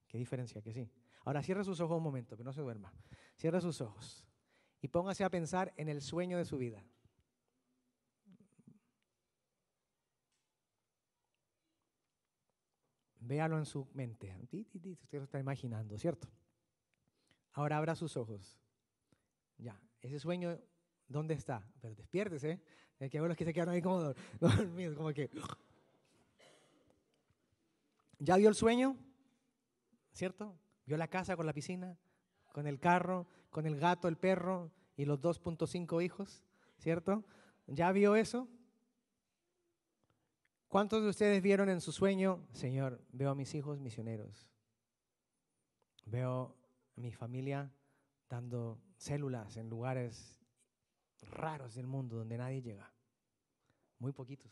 [0.07, 0.91] ¿Qué diferencia que sí?
[1.25, 2.93] Ahora cierre sus ojos un momento, que no se duerma.
[3.35, 4.27] Cierre sus ojos
[4.81, 6.83] y póngase a pensar en el sueño de su vida.
[13.19, 14.35] Véalo en su mente.
[14.51, 16.27] Usted lo está imaginando, ¿cierto?
[17.53, 18.59] Ahora abra sus ojos.
[19.57, 20.59] Ya, ese sueño,
[21.07, 21.65] ¿dónde está?
[21.79, 22.51] Pero despiértese.
[22.51, 22.61] ¿eh?
[22.99, 25.29] Hay que ver los que se quedaron ahí como dormidos, como que.
[28.17, 28.97] ¿Ya vio el sueño?
[30.11, 30.57] ¿Cierto?
[30.85, 31.97] ¿Vio la casa con la piscina?
[32.51, 33.27] ¿Con el carro?
[33.49, 36.43] ¿Con el gato, el perro y los 2.5 hijos?
[36.77, 37.23] ¿Cierto?
[37.67, 38.47] ¿Ya vio eso?
[40.67, 44.47] ¿Cuántos de ustedes vieron en su sueño, Señor, veo a mis hijos misioneros?
[46.05, 46.55] Veo
[46.95, 47.71] a mi familia
[48.29, 50.39] dando células en lugares
[51.23, 52.91] raros del mundo donde nadie llega.
[53.99, 54.51] Muy poquitos.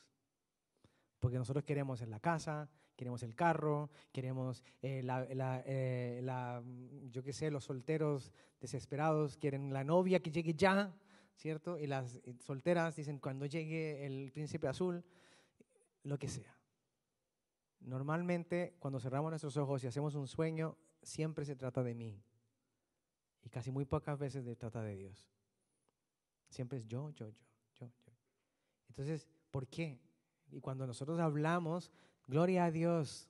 [1.20, 2.70] Porque nosotros queremos en la casa,
[3.00, 6.62] queremos el carro, queremos eh, la, eh, la,
[7.10, 10.93] yo qué sé, los solteros desesperados quieren la novia que llegue ya,
[11.34, 11.80] ¿cierto?
[11.80, 15.02] Y las solteras dicen cuando llegue el príncipe azul,
[16.04, 16.54] lo que sea.
[17.80, 22.22] Normalmente cuando cerramos nuestros ojos y hacemos un sueño, siempre se trata de mí.
[23.43, 25.26] Y casi muy pocas veces se trata de Dios.
[26.50, 27.38] Siempre es yo, yo, yo,
[27.76, 28.12] yo, yo.
[28.89, 30.02] Entonces, ¿por qué?
[30.52, 31.93] Y cuando nosotros hablamos
[32.30, 33.28] Gloria a Dios.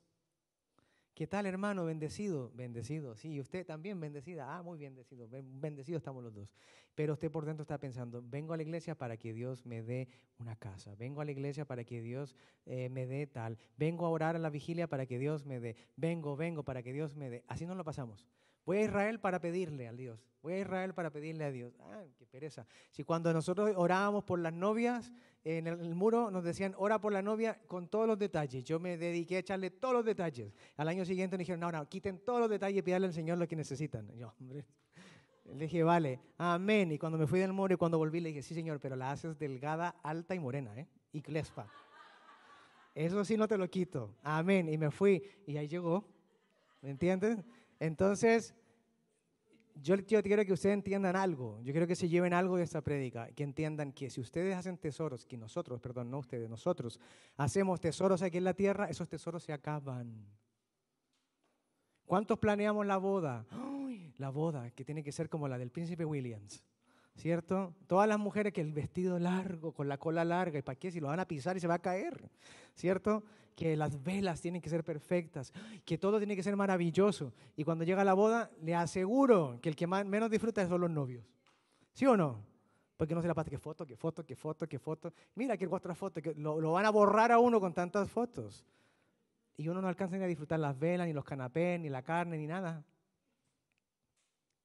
[1.14, 1.86] ¿Qué tal, hermano?
[1.86, 3.16] Bendecido, bendecido.
[3.16, 4.58] Sí, usted también bendecida.
[4.58, 5.26] Ah, muy bendecido.
[5.30, 6.54] Bendecido estamos los dos.
[6.96, 10.10] Pero usted por dentro está pensando, vengo a la iglesia para que Dios me dé
[10.38, 10.96] una casa.
[10.96, 12.36] Vengo a la iglesia para que Dios
[12.66, 13.58] eh, me dé tal.
[13.78, 15.78] Vengo a orar a la vigilia para que Dios me dé.
[15.96, 17.46] Vengo, vengo para que Dios me dé.
[17.48, 18.28] Así no lo pasamos.
[18.66, 20.20] Voy a Israel para pedirle a Dios.
[20.42, 21.74] Voy a Israel para pedirle a Dios.
[21.82, 22.66] Ah, qué pereza.
[22.90, 25.12] Si cuando nosotros orábamos por las novias,
[25.44, 28.64] en el, muro nos decían, ora por la novia con todos los detalles.
[28.64, 30.54] Yo me dediqué a echarle todos los detalles.
[30.78, 33.38] Al año siguiente me dijeron, no, no, quiten todos los detalles y pídale al Señor
[33.38, 34.10] lo que necesitan.
[34.16, 34.66] yo, hombre.
[35.46, 36.92] Le dije, vale, amén.
[36.92, 39.12] Y cuando me fui del muro y cuando volví, le dije, sí, Señor, pero la
[39.12, 40.88] haces delgada, alta y morena, ¿eh?
[41.12, 41.68] Y clespa.
[42.94, 44.16] Eso sí no te lo quito.
[44.22, 44.70] Amén.
[44.70, 45.24] Y me fui.
[45.48, 46.06] Y ahí llegó.
[46.82, 47.40] ¿Me entiendes?
[47.80, 48.54] Entonces,
[49.76, 53.32] yo, quiero que ustedes entiendan algo, yo quiero que se lleven algo de esta prédica,
[53.32, 57.00] que entiendan que si ustedes hacen tesoros, que nosotros, perdón, no ustedes, nosotros
[57.38, 60.26] hacemos tesoros aquí en la tierra, esos tesoros se acaban.
[62.06, 63.46] ¿Cuántos planeamos la boda?
[64.18, 66.64] la boda, que tiene que ser como la del príncipe Williams.
[67.20, 67.76] ¿Cierto?
[67.86, 70.90] Todas las mujeres que el vestido largo, con la cola larga, ¿y para qué?
[70.90, 72.30] Si lo van a pisar y se va a caer,
[72.74, 73.24] ¿cierto?
[73.56, 75.52] Que las velas tienen que ser perfectas,
[75.86, 77.34] que todo tiene que ser maravilloso.
[77.58, 80.90] Y cuando llega la boda, le aseguro que el que más, menos disfruta son los
[80.90, 81.26] novios.
[81.92, 82.42] ¿Sí o no?
[82.96, 85.14] Porque no se la pasa que foto, que foto, que foto, que foto.
[85.36, 88.66] Mira que otra foto, que lo, lo, van a borrar a uno con tantas fotos.
[89.58, 92.38] Y uno no alcanza ni a disfrutar las velas, ni los canapés, ni la carne,
[92.38, 92.86] ni nada.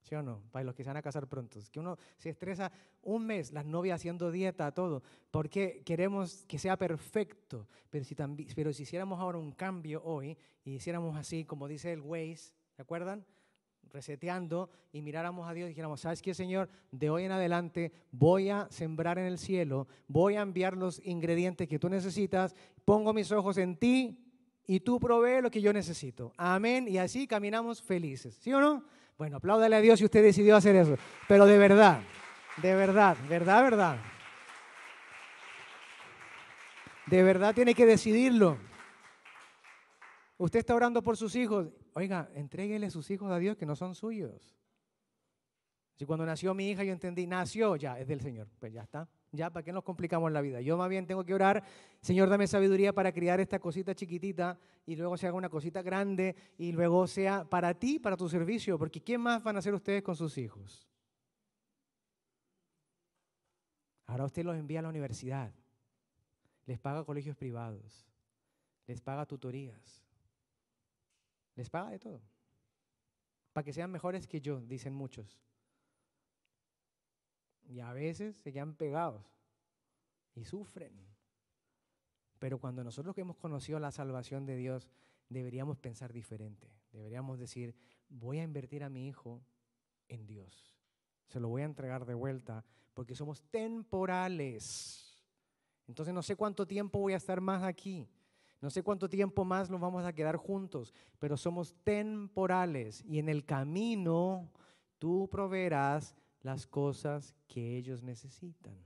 [0.05, 0.43] ¿Sí o no?
[0.53, 1.59] Para los que se van a casar pronto.
[1.73, 2.71] que uno se estresa
[3.03, 7.67] un mes, las novias haciendo dieta, todo, porque queremos que sea perfecto.
[7.89, 8.15] Pero si,
[8.55, 12.83] pero si hiciéramos ahora un cambio hoy y hiciéramos así, como dice el Waze, ¿se
[12.83, 13.25] acuerdan?
[13.91, 16.69] Reseteando y miráramos a Dios y dijéramos, ¿sabes qué, Señor?
[16.91, 21.67] De hoy en adelante voy a sembrar en el cielo, voy a enviar los ingredientes
[21.67, 24.21] que tú necesitas, pongo mis ojos en ti
[24.67, 26.33] y tú provee lo que yo necesito.
[26.37, 26.89] Amén.
[26.89, 28.35] Y así caminamos felices.
[28.35, 28.85] ¿Sí o no?
[29.17, 30.97] Bueno, apláudale a Dios si usted decidió hacer eso.
[31.29, 32.01] Pero de verdad,
[32.57, 33.99] de verdad, verdad, verdad.
[37.07, 38.59] De verdad tiene que decidirlo.
[40.37, 41.69] Usted está orando por sus hijos.
[41.95, 44.57] Oiga, entréguele sus hijos a Dios que no son suyos.
[45.95, 48.49] Si cuando nació mi hija yo entendí, nació ya, es del Señor.
[48.59, 49.09] Pues ya está.
[49.35, 50.61] Ya, ¿para qué nos complicamos la vida?
[50.61, 51.65] Yo más bien tengo que orar,
[52.01, 54.57] Señor, dame sabiduría para criar esta cosita chiquitita
[54.87, 58.79] y luego se haga una cosita grande y luego sea para ti, para tu servicio,
[58.79, 60.89] porque ¿quién más van a hacer ustedes con sus hijos?
[64.07, 65.53] Ahora usted los envía a la universidad,
[66.67, 68.07] les paga colegios privados,
[68.87, 70.05] les paga tutorías,
[71.57, 72.23] les paga de todo,
[73.53, 75.41] para que sean mejores que yo, dicen muchos.
[77.67, 79.25] Y a veces se quedan pegados
[80.35, 80.93] y sufren.
[82.39, 84.89] Pero cuando nosotros que hemos conocido la salvación de Dios,
[85.29, 86.71] deberíamos pensar diferente.
[86.93, 87.75] Deberíamos decir,
[88.09, 89.41] voy a invertir a mi hijo
[90.09, 90.75] en Dios.
[91.27, 95.25] Se lo voy a entregar de vuelta porque somos temporales.
[95.89, 98.09] Entonces no sé cuánto tiempo voy a estar más aquí.
[98.61, 103.29] No sé cuánto tiempo más nos vamos a quedar juntos, pero somos temporales y en
[103.29, 104.51] el camino
[104.99, 108.79] tú proveerás las cosas que ellos necesitan,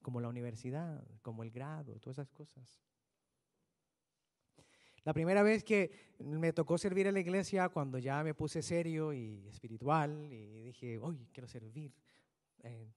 [0.00, 2.80] como la universidad, como el grado, todas esas cosas.
[5.02, 9.12] La primera vez que me tocó servir en la iglesia, cuando ya me puse serio
[9.12, 11.92] y espiritual y dije, hoy quiero servir,
[12.64, 12.92] eh,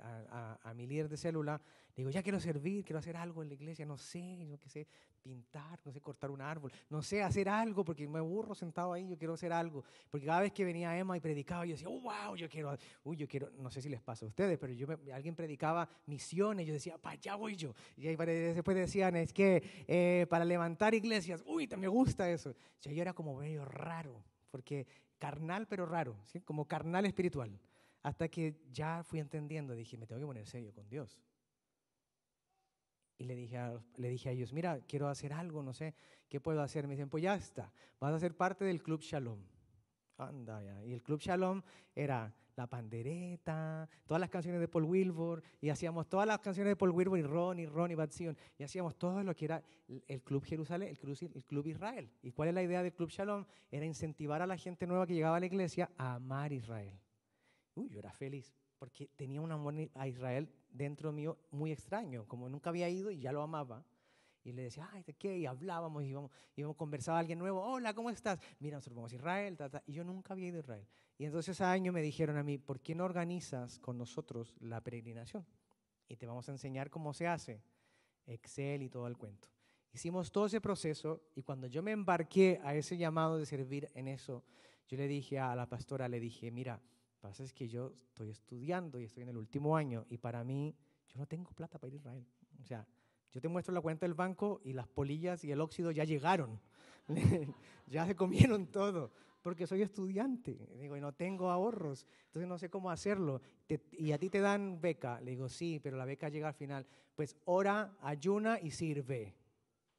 [0.00, 1.60] a, a, mi líder de célula,
[1.94, 4.68] le digo, ya quiero servir, quiero hacer algo en la iglesia, no sé, yo qué
[4.68, 4.86] sé,
[5.22, 9.08] pintar, no sé, cortar un árbol, no sé, hacer algo, porque me aburro sentado ahí,
[9.08, 9.84] yo quiero hacer algo.
[10.10, 13.16] Porque cada vez que venía Emma y predicaba, yo decía, oh, wow, yo quiero, uy,
[13.16, 16.74] yo quiero, no sé si les pasa a ustedes, pero yo alguien predicaba misiones, yo
[16.74, 17.74] decía, para allá voy yo.
[17.96, 22.54] Y ahí después decían, es que eh, para levantar iglesias, uy, me gusta eso.
[22.82, 24.86] Yo era como medio raro, porque
[25.18, 26.40] carnal pero raro, ¿sí?
[26.40, 27.58] como carnal espiritual.
[28.04, 31.22] Hasta que ya fui entendiendo, dije, me tengo que poner serio con Dios.
[33.16, 35.94] Y le dije, a, le dije a ellos, mira, quiero hacer algo, no sé,
[36.28, 36.86] ¿qué puedo hacer?
[36.86, 39.40] Me dicen, pues ya está, vas a ser parte del Club Shalom.
[40.18, 40.84] Anda ya.
[40.84, 41.62] Y el Club Shalom
[41.94, 46.76] era la pandereta, todas las canciones de Paul Wilbur, y hacíamos todas las canciones de
[46.76, 47.96] Paul Wilbur y Ron y Ron y
[48.58, 49.62] y hacíamos todo lo que era
[50.06, 52.10] el Club Jerusalén, el Club, el Club Israel.
[52.22, 53.46] ¿Y cuál es la idea del Club Shalom?
[53.70, 57.00] Era incentivar a la gente nueva que llegaba a la iglesia a amar Israel.
[57.74, 62.48] Uy, yo era feliz porque tenía un amor a Israel dentro mío muy extraño, como
[62.48, 63.84] nunca había ido y ya lo amaba.
[64.42, 65.38] Y le decía, ay, ¿de qué?
[65.38, 68.38] Y hablábamos, y íbamos, íbamos conversaba a alguien nuevo, hola, ¿cómo estás?
[68.60, 69.56] Mira, nosotros vamos a Israel,
[69.86, 70.86] y yo nunca había ido a Israel.
[71.16, 74.82] Y entonces ese año me dijeron a mí, ¿por qué no organizas con nosotros la
[74.82, 75.46] peregrinación?
[76.08, 77.62] Y te vamos a enseñar cómo se hace,
[78.26, 79.48] Excel y todo el cuento.
[79.92, 84.08] Hicimos todo ese proceso y cuando yo me embarqué a ese llamado de servir en
[84.08, 84.44] eso,
[84.88, 86.82] yo le dije a la pastora, le dije, mira,
[87.24, 90.76] pasa es que yo estoy estudiando y estoy en el último año y para mí
[91.08, 92.26] yo no tengo plata para ir a Israel.
[92.60, 92.86] O sea,
[93.32, 96.60] yo te muestro la cuenta del banco y las polillas y el óxido ya llegaron.
[97.86, 99.10] ya se comieron todo
[99.40, 100.68] porque soy estudiante.
[100.78, 103.40] Digo, y no tengo ahorros, entonces no sé cómo hacerlo.
[103.92, 105.18] y a ti te dan beca.
[105.22, 106.86] Le digo, sí, pero la beca llega al final.
[107.14, 109.34] Pues ora, ayuna y sirve.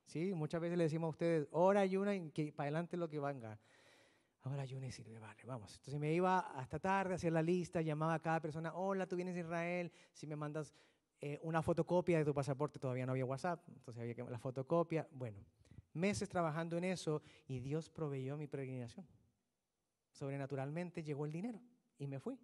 [0.05, 0.31] ¿Sí?
[0.35, 3.59] Muchas veces le decimos a ustedes, ora, ayuna y que para adelante lo que venga
[4.49, 5.75] ahora ayuno y sirve, vale, vamos.
[5.77, 9.15] Entonces me iba hasta tarde a hacer la lista, llamaba a cada persona, hola, tú
[9.15, 10.73] vienes de Israel, si me mandas
[11.19, 15.07] eh, una fotocopia de tu pasaporte, todavía no había WhatsApp, entonces había que la fotocopia,
[15.11, 15.43] bueno,
[15.93, 19.07] meses trabajando en eso y Dios proveyó mi peregrinación.
[20.11, 21.59] Sobrenaturalmente llegó el dinero
[21.97, 22.39] y me fui.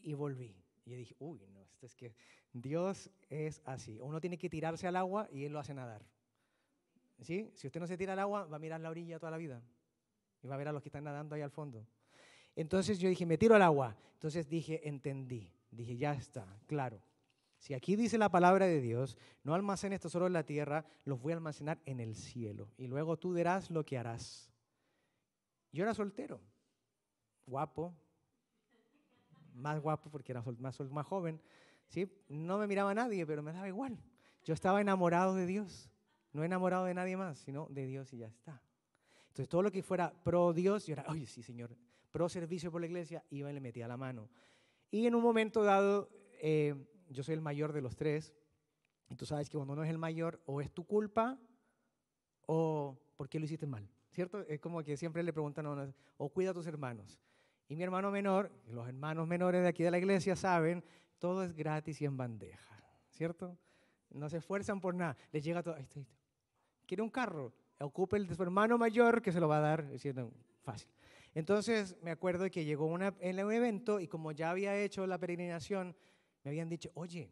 [0.00, 0.56] Y volví.
[0.84, 2.14] Y yo dije, uy, no, esto es que
[2.52, 4.00] Dios es así.
[4.00, 6.04] Uno tiene que tirarse al agua y Él lo hace nadar.
[7.20, 7.52] ¿Sí?
[7.54, 9.62] Si usted no se tira al agua, va a mirar la orilla toda la vida
[10.42, 11.86] y va a ver a los que están nadando ahí al fondo.
[12.56, 13.96] Entonces yo dije, me tiro al agua.
[14.14, 15.50] Entonces dije, entendí.
[15.70, 17.00] Dije, ya está, claro.
[17.58, 21.32] Si aquí dice la palabra de Dios, no almacenes solo en la tierra, los voy
[21.32, 22.68] a almacenar en el cielo.
[22.76, 24.50] Y luego tú dirás lo que harás.
[25.70, 26.40] Yo era soltero,
[27.46, 27.94] guapo,
[29.54, 31.40] más guapo porque era más, más joven.
[31.88, 32.10] ¿sí?
[32.28, 33.96] No me miraba a nadie, pero me daba igual.
[34.44, 35.88] Yo estaba enamorado de Dios,
[36.32, 38.60] no enamorado de nadie más, sino de Dios y ya está.
[39.32, 41.74] Entonces, todo lo que fuera pro Dios, yo era, oye, sí, Señor,
[42.10, 44.28] pro servicio por la iglesia, iba y le metía la mano.
[44.90, 46.10] Y en un momento dado,
[46.42, 46.74] eh,
[47.08, 48.34] yo soy el mayor de los tres,
[49.08, 51.38] y tú sabes que cuando uno es el mayor, o es tu culpa,
[52.44, 53.88] o ¿por qué lo hiciste mal?
[54.10, 54.40] ¿Cierto?
[54.40, 57.18] Es como que siempre le preguntan a uno, o cuida a tus hermanos.
[57.68, 60.84] Y mi hermano menor, los hermanos menores de aquí de la iglesia saben,
[61.18, 63.56] todo es gratis y en bandeja, ¿cierto?
[64.10, 65.76] No se esfuerzan por nada, les llega todo.
[66.84, 67.54] ¿Quiere un carro?
[67.82, 70.88] Ocupe el de su hermano mayor que se lo va a dar, diciendo fácil.
[71.34, 75.18] Entonces me acuerdo que llegó una, en un evento y como ya había hecho la
[75.18, 75.96] peregrinación,
[76.44, 77.30] me habían dicho, oye,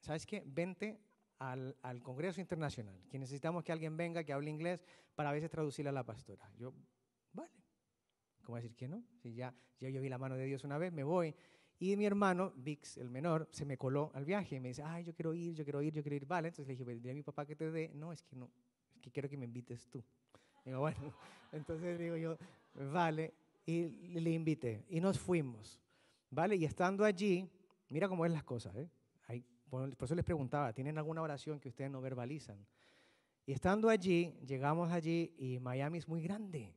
[0.00, 0.42] ¿sabes qué?
[0.46, 1.00] Vente
[1.38, 4.84] al, al, Congreso Internacional, que necesitamos que alguien venga que hable inglés
[5.14, 6.50] para a veces traducirle a la pastora.
[6.56, 6.74] Yo,
[7.32, 7.52] vale.
[8.42, 9.04] ¿Cómo decir que no?
[9.22, 11.34] Si ya, ya yo vi la mano de Dios una vez, me voy.
[11.80, 15.04] Y mi hermano, Vix, el menor, se me coló al viaje y me dice, ay,
[15.04, 16.26] yo quiero ir, yo quiero ir, yo quiero ir.
[16.26, 17.92] Vale, entonces le dije, dile a mi papá que te dé.
[17.94, 18.50] No, es que no,
[19.08, 20.04] que quiero que me invites tú.
[20.64, 20.98] Digo, bueno,
[21.52, 22.36] entonces digo yo,
[22.92, 23.32] vale,
[23.64, 23.88] y
[24.20, 25.80] le invité y nos fuimos,
[26.30, 26.56] ¿vale?
[26.56, 27.48] Y estando allí,
[27.88, 28.88] mira cómo es las cosas, ¿eh?
[29.68, 32.56] por eso les preguntaba, ¿tienen alguna oración que ustedes no verbalizan?
[33.44, 36.74] Y estando allí, llegamos allí y Miami es muy grande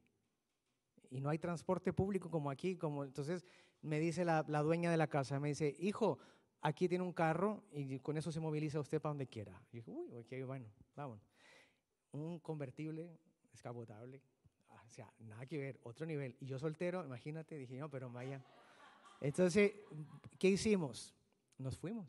[1.10, 3.46] y no hay transporte público como aquí, como entonces
[3.82, 6.20] me dice la, la dueña de la casa, me dice, hijo,
[6.62, 9.62] aquí tiene un carro y con eso se moviliza usted para donde quiera.
[9.72, 11.31] Y yo, uy, ok, bueno, vamos
[12.12, 13.18] un convertible
[13.54, 14.22] escapotable.
[14.70, 16.36] Ah, o sea, nada que ver, otro nivel.
[16.40, 18.44] Y yo soltero, imagínate, dije, no, pero vaya.
[19.20, 19.74] Entonces,
[20.40, 21.14] ¿qué hicimos?
[21.58, 22.08] Nos fuimos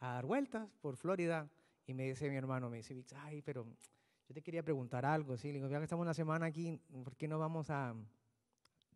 [0.00, 1.48] a dar vueltas por Florida
[1.86, 3.66] y me dice mi hermano, me dice, ay, pero
[4.28, 5.48] yo te quería preguntar algo, ¿sí?
[5.48, 7.94] Le digo, ya que estamos una semana aquí, ¿por qué no vamos a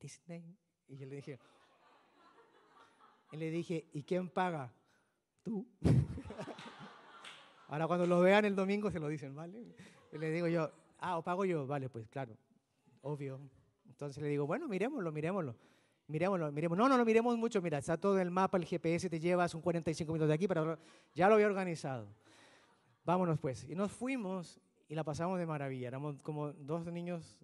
[0.01, 0.57] Disney?
[0.89, 1.39] Y yo le dije,
[3.33, 4.73] y le dije, ¿y quién paga?
[5.43, 5.67] Tú.
[7.69, 9.77] Ahora cuando lo vean el domingo se lo dicen, ¿vale?
[10.13, 11.67] Y le digo yo, ah, ¿o pago yo?
[11.67, 12.37] Vale, pues claro,
[13.03, 13.41] obvio.
[13.89, 15.57] Entonces le digo, bueno, miremoslo, miremoslo.
[16.07, 16.77] Miremoslo, miremos.
[16.77, 17.63] No, no lo miremos mucho.
[17.63, 20.79] Mira, está todo el mapa, el GPS te lleva, son 45 minutos de aquí, pero
[21.15, 22.09] ya lo había organizado.
[23.05, 23.65] Vámonos pues.
[23.69, 25.89] Y nos fuimos y la pasamos de maravilla.
[25.89, 27.39] Éramos como dos niños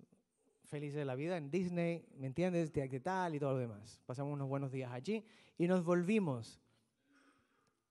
[0.64, 2.72] felices de la vida en Disney, ¿me entiendes?
[2.72, 4.00] De tal y todo lo demás.
[4.04, 5.24] Pasamos unos buenos días allí
[5.56, 6.60] y nos volvimos.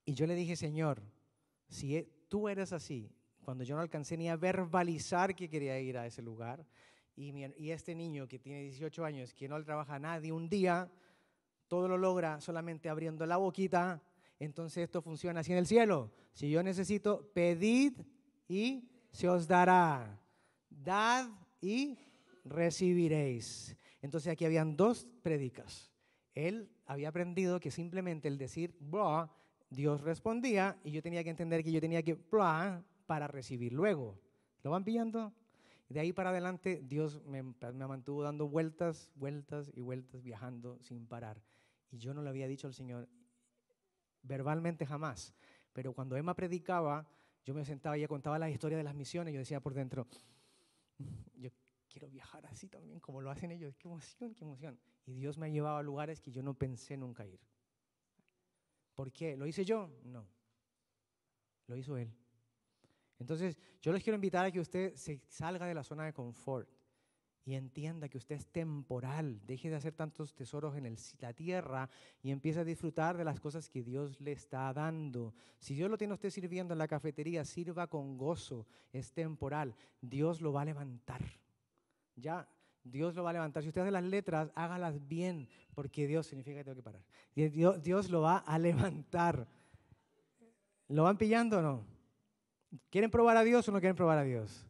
[0.03, 1.01] Y yo le dije, Señor,
[1.67, 3.09] si e, tú eres así,
[3.45, 6.65] cuando yo no alcancé ni a verbalizar que quería ir a ese lugar,
[7.15, 10.91] y, este niño que tiene 18 años, que no le trabaja a nadie un día,
[11.67, 14.01] todo lo logra solamente abriendo la boquita,
[14.39, 16.11] entonces esto funciona así en el cielo.
[16.33, 17.93] Si yo necesito, pedid
[18.49, 20.19] y se os dará.
[20.69, 21.29] Dad
[21.61, 21.97] y
[22.43, 23.77] recibiréis.
[24.01, 25.91] Entonces aquí habían dos predicas.
[26.33, 28.75] Él había aprendido que simplemente el decir,
[29.69, 32.15] Dios respondía y yo tenía que entender que yo tenía que,
[33.05, 34.19] para recibir luego.
[34.63, 35.33] ¿Lo van pillando?
[35.89, 41.05] De ahí para adelante Dios me, me, mantuvo dando vueltas, vueltas y vueltas, viajando sin
[41.07, 41.41] parar.
[41.91, 43.07] Y yo no le había dicho al Señor
[44.23, 45.35] verbalmente jamás,
[45.71, 47.07] pero cuando Emma predicaba,
[47.43, 50.07] yo me sentaba y ella contaba la historia de las misiones, yo decía por dentro,
[50.97, 51.51] mm, yo
[51.87, 54.79] quiero viajar así también como lo hacen ellos, qué emoción, qué emoción.
[55.05, 57.39] Y Dios me ha llevado a lugares que yo no pensé nunca ir.
[58.95, 59.37] ¿Por qué?
[59.37, 59.91] ¿Lo hice yo?
[60.03, 60.25] No.
[61.67, 62.11] Lo hizo Él.
[63.19, 66.69] Entonces, yo les quiero invitar a que usted se salga de la zona de confort
[67.45, 69.39] y entienda que usted es temporal.
[69.45, 71.87] Deje de hacer tantos tesoros en la tierra
[72.23, 75.35] y empiece a disfrutar de las cosas que Dios le está dando.
[75.59, 78.65] Si Dios lo tiene usted sirviendo en la cafetería, sirva con gozo.
[78.91, 79.75] Es temporal.
[80.01, 81.21] Dios lo va a levantar.
[82.15, 82.49] Ya,
[82.83, 83.61] Dios lo va a levantar.
[83.61, 87.03] Si usted hace las letras, hágalas bien, porque Dios significa que tengo que parar.
[87.35, 89.47] Dios, Dios lo va a levantar.
[90.87, 91.94] ¿Lo van pillando o no?
[92.89, 94.65] ¿Quieren probar a Dios o no quieren probar a Dios?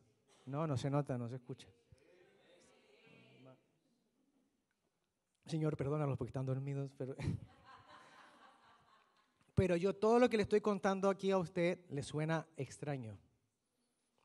[0.46, 1.68] No, no se nota, no se escucha.
[5.46, 7.16] Señor, perdónalos porque están dormidos, pero...
[9.56, 13.18] Pero yo todo lo que le estoy contando aquí a usted le suena extraño.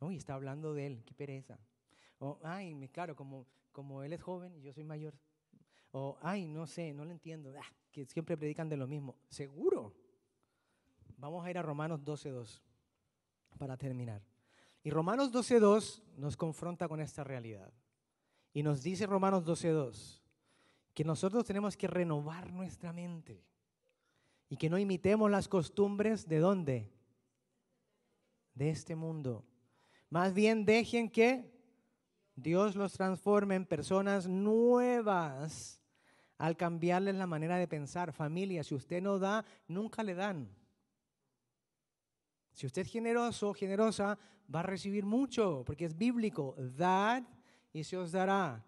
[0.00, 1.56] Uy, está hablando de él, qué pereza.
[2.18, 5.14] O, ay, claro, como, como él es joven y yo soy mayor.
[5.92, 7.54] O, ay, no sé, no lo entiendo.
[7.56, 9.14] Ah, que siempre predican de lo mismo.
[9.28, 9.94] Seguro.
[11.16, 12.60] Vamos a ir a Romanos 12.2
[13.58, 14.22] para terminar.
[14.82, 17.72] Y Romanos 12.2 nos confronta con esta realidad.
[18.52, 20.20] Y nos dice Romanos 12.2
[20.94, 23.44] que nosotros tenemos que renovar nuestra mente
[24.48, 26.92] y que no imitemos las costumbres de dónde?
[28.54, 29.44] De este mundo.
[30.08, 31.48] Más bien dejen que
[32.34, 35.80] Dios los transforme en personas nuevas
[36.36, 38.12] al cambiarles la manera de pensar.
[38.12, 40.48] Familia, si usted no da, nunca le dan.
[42.52, 44.18] Si usted es generoso, generosa,
[44.52, 46.54] va a recibir mucho, porque es bíblico.
[46.58, 47.22] Dad
[47.72, 48.64] y se os dará.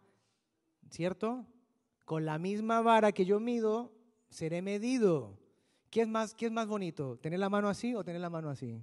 [0.90, 1.46] ¿Cierto?
[2.04, 3.92] Con la misma vara que yo mido,
[4.28, 5.38] seré medido.
[5.90, 7.18] ¿Qué es más, qué es más bonito?
[7.18, 8.82] ¿Tener la mano así o tener la mano así?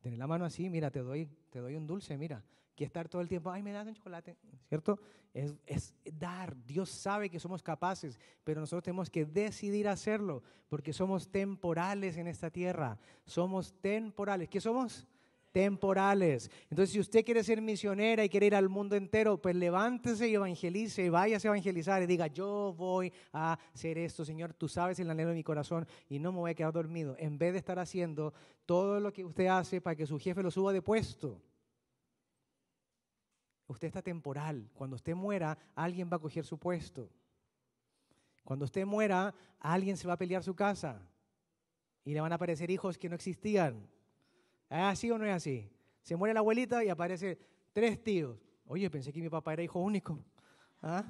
[0.00, 2.44] Tener la mano así, mira, te doy, te doy un dulce, mira
[2.74, 4.36] que estar todo el tiempo, ay, me das un chocolate,
[4.68, 4.98] ¿cierto?
[5.32, 6.56] Es, es, dar.
[6.64, 12.26] Dios sabe que somos capaces, pero nosotros tenemos que decidir hacerlo, porque somos temporales en
[12.26, 12.98] esta tierra.
[13.24, 14.48] Somos temporales.
[14.48, 15.06] ¿Qué somos?
[15.52, 16.50] Temporales.
[16.68, 20.34] Entonces, si usted quiere ser misionera y quiere ir al mundo entero, pues levántese y
[20.34, 25.10] evangelice, váyase a evangelizar y diga, yo voy a hacer esto, Señor, tú sabes el
[25.10, 27.14] anhelo de mi corazón y no me voy a quedar dormido.
[27.20, 28.34] En vez de estar haciendo
[28.66, 31.40] todo lo que usted hace para que su jefe lo suba de puesto.
[33.66, 34.70] Usted está temporal.
[34.74, 37.10] Cuando usted muera, alguien va a coger su puesto.
[38.44, 41.00] Cuando usted muera, alguien se va a pelear su casa.
[42.04, 43.88] Y le van a aparecer hijos que no existían.
[44.68, 45.70] ¿Es así o no es así?
[46.02, 47.38] Se muere la abuelita y aparece
[47.72, 48.38] tres tíos.
[48.66, 50.18] Oye, pensé que mi papá era hijo único.
[50.82, 51.04] ¿Ah?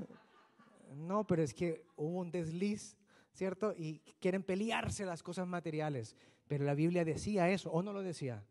[0.95, 2.97] No, pero es que hubo un desliz,
[3.33, 3.75] ¿cierto?
[3.77, 6.15] Y quieren pelearse las cosas materiales.
[6.47, 8.45] Pero la Biblia decía eso, ¿o no lo decía?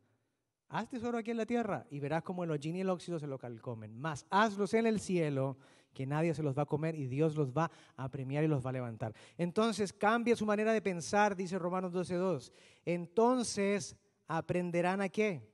[0.73, 3.27] Haz tesoro aquí en la tierra y verás como el hollín y el óxido se
[3.27, 3.95] lo calcomen.
[3.95, 5.55] Más hazlos en el cielo,
[5.93, 8.65] que nadie se los va a comer y Dios los va a premiar y los
[8.65, 9.13] va a levantar.
[9.37, 12.51] Entonces cambia su manera de pensar, dice Romanos 12.2.
[12.85, 13.95] Entonces
[14.27, 15.47] aprenderán a qué?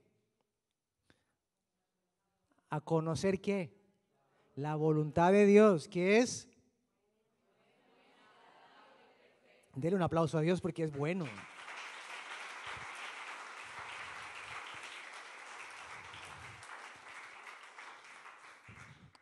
[2.70, 3.74] A conocer qué?
[4.54, 6.48] La voluntad de Dios, que es...
[9.74, 11.26] Dele un aplauso a Dios porque es bueno.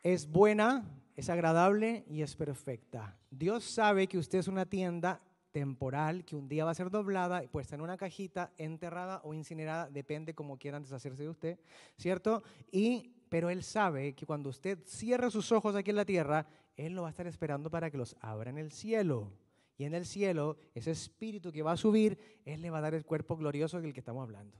[0.03, 0.85] Es buena,
[1.17, 3.19] es agradable y es perfecta.
[3.31, 5.21] Dios sabe que usted es una tienda
[5.53, 9.35] temporal que un día va a ser doblada y puesta en una cajita, enterrada o
[9.35, 11.59] incinerada, depende como quieran deshacerse de usted,
[11.97, 12.43] ¿cierto?
[12.71, 16.47] Y pero él sabe que cuando usted cierra sus ojos aquí en la tierra,
[16.77, 19.33] Él lo va a estar esperando para que los abra en el cielo.
[19.77, 22.95] Y en el cielo, ese espíritu que va a subir, Él le va a dar
[22.95, 24.59] el cuerpo glorioso del que estamos hablando.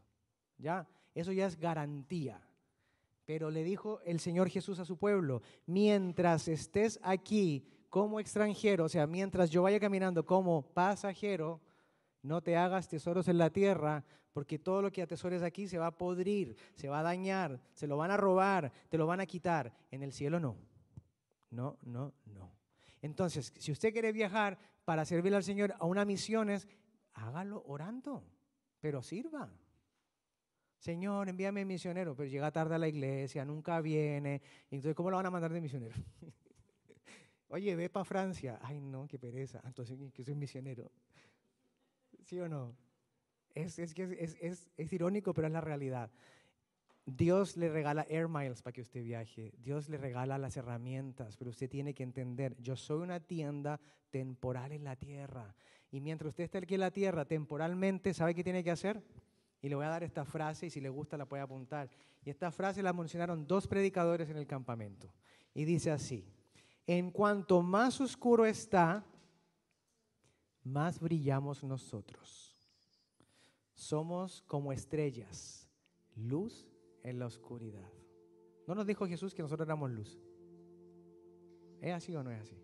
[0.59, 0.87] ¿Ya?
[1.15, 2.41] Eso ya es garantía.
[3.29, 8.89] Pero le dijo el Señor Jesús a su pueblo, mientras estés aquí como extranjero, o
[8.89, 11.61] sea, mientras yo vaya caminando como pasajero,
[12.23, 14.03] no te hagas tesoros en la tierra,
[14.33, 17.87] porque todo lo que atesores aquí se va a podrir, se va a dañar, se
[17.87, 19.75] lo van a robar, te lo van a quitar.
[19.91, 20.57] En el cielo no.
[21.51, 22.51] No, no, no.
[23.03, 26.67] Entonces, si usted quiere viajar para servirle al Señor a unas misiones,
[27.13, 28.25] hágalo orando,
[28.81, 29.53] pero sirva.
[30.79, 34.41] Señor, envíame misionero, pero llega tarde a la iglesia, nunca viene.
[34.71, 35.95] Entonces, ¿cómo lo van a mandar de misionero?
[37.49, 38.59] Oye, ve para Francia.
[38.63, 39.61] Ay, no, qué pereza.
[39.65, 40.93] Entonces, que soy misionero.
[42.23, 42.77] ¿Sí o no?
[43.55, 46.11] Es, es, es, es, irónico, pero es la realidad.
[47.05, 49.53] Dios le regala air miles para que usted viaje.
[49.59, 54.73] Dios le regala las herramientas, pero usted tiene que entender, yo soy una tienda temporal
[54.73, 55.55] en la tierra.
[55.91, 59.03] Y mientras usted esté aquí en la tierra temporalmente, ¿sabe qué tiene que hacer?
[59.61, 61.91] Y le voy a dar esta frase y si le gusta la puede apuntar.
[62.25, 65.13] Y esta frase la mencionaron dos predicadores en el campamento.
[65.55, 66.25] Y dice así,
[66.87, 69.05] en cuanto más oscuro está,
[70.65, 72.57] más brillamos nosotros.
[73.75, 75.69] Somos como estrellas,
[76.17, 76.67] luz
[77.03, 77.91] en la oscuridad.
[78.67, 80.21] ¿No nos dijo Jesús que nosotros éramos luz?
[81.81, 82.57] ¿Es así o no es así?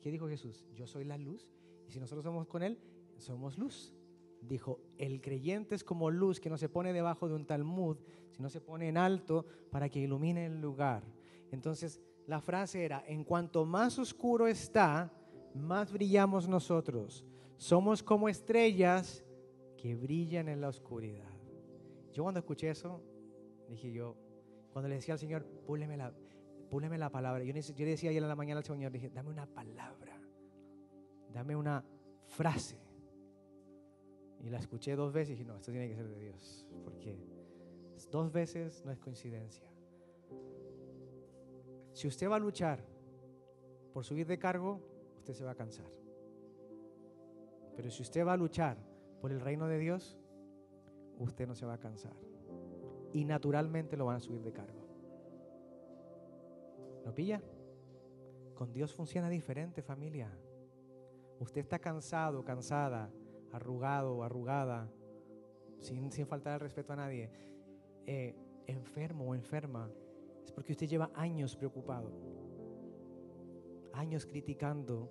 [0.00, 0.66] ¿Qué dijo Jesús?
[0.74, 1.48] Yo soy la luz
[1.86, 2.78] y si nosotros somos con Él,
[3.18, 3.94] somos luz.
[4.40, 7.96] Dijo, el creyente es como luz que no se pone debajo de un talmud,
[8.30, 11.02] sino se pone en alto para que ilumine el lugar.
[11.50, 15.12] Entonces, la frase era, en cuanto más oscuro está,
[15.56, 17.24] más brillamos nosotros.
[17.56, 19.24] Somos como estrellas
[19.76, 21.32] que brillan en la oscuridad.
[22.12, 23.02] Yo cuando escuché eso,
[23.68, 24.14] dije yo,
[24.72, 26.14] cuando le decía al Señor, púleme la,
[26.70, 29.46] la palabra, yo, yo le decía ayer en la mañana al Señor, dije, dame una
[29.46, 30.16] palabra,
[31.32, 31.84] dame una
[32.28, 32.91] frase.
[34.42, 37.16] Y la escuché dos veces y dije, no, esto tiene que ser de Dios, porque
[38.10, 39.66] dos veces no es coincidencia.
[41.92, 42.84] Si usted va a luchar
[43.92, 44.80] por subir de cargo,
[45.18, 45.90] usted se va a cansar.
[47.76, 48.76] Pero si usted va a luchar
[49.20, 50.18] por el reino de Dios,
[51.18, 52.16] usted no se va a cansar.
[53.12, 54.82] Y naturalmente lo van a subir de cargo.
[57.04, 57.42] ¿Lo pilla?
[58.54, 60.30] Con Dios funciona diferente, familia.
[61.38, 63.10] Usted está cansado, cansada,
[63.52, 64.90] arrugado o arrugada,
[65.80, 67.30] sin, sin faltar el respeto a nadie,
[68.06, 68.34] eh,
[68.66, 69.90] enfermo o enferma,
[70.44, 72.32] es porque usted lleva años preocupado
[73.92, 75.10] años criticando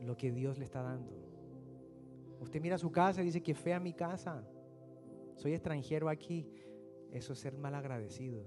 [0.00, 1.12] lo que Dios le está dando.
[2.40, 4.46] Usted mira su casa y dice que fea mi casa.
[5.34, 6.48] Soy extranjero aquí.
[7.10, 8.44] Eso es ser mal agradecido.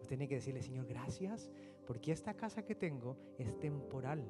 [0.00, 1.50] Usted tiene que decirle, Señor, gracias,
[1.86, 4.24] porque esta casa que tengo es temporal.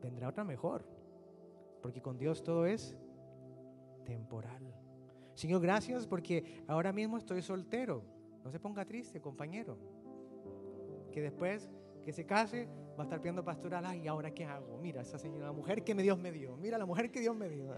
[0.00, 0.86] Vendrá otra mejor,
[1.84, 2.96] porque con Dios todo es
[4.06, 4.74] temporal.
[5.34, 8.02] Señor, gracias porque ahora mismo estoy soltero.
[8.42, 9.76] No se ponga triste, compañero
[11.12, 11.70] que después
[12.02, 14.78] que se case va a estar pidiendo pastoral, ay, ¿ahora qué hago?
[14.78, 17.50] Mira, esa señora, la mujer que Dios me dio, mira la mujer que Dios me
[17.50, 17.70] dio.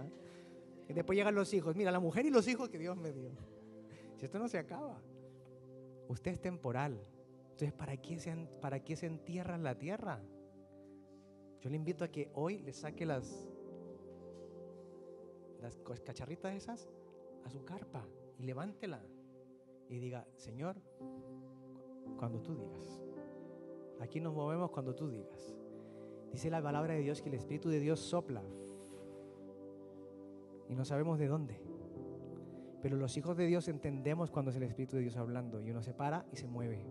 [0.88, 3.32] Y después llegan los hijos, mira la mujer y los hijos que Dios me dio.
[4.18, 5.02] Si esto no se acaba,
[6.06, 7.04] usted es temporal.
[7.50, 10.22] Entonces, ¿para qué se, para qué se entierra en la tierra?
[11.60, 13.50] Yo le invito a que hoy le saque las,
[15.60, 16.88] las cacharritas esas
[17.44, 18.06] a su carpa
[18.38, 19.00] y levántela
[19.88, 20.76] y diga, Señor,
[22.18, 23.02] cuando tú digas.
[24.00, 25.56] Aquí nos movemos cuando tú digas.
[26.32, 28.42] Dice la palabra de Dios que el Espíritu de Dios sopla.
[30.68, 31.60] Y no sabemos de dónde.
[32.82, 35.62] Pero los hijos de Dios entendemos cuando es el Espíritu de Dios hablando.
[35.62, 36.84] Y uno se para y se mueve.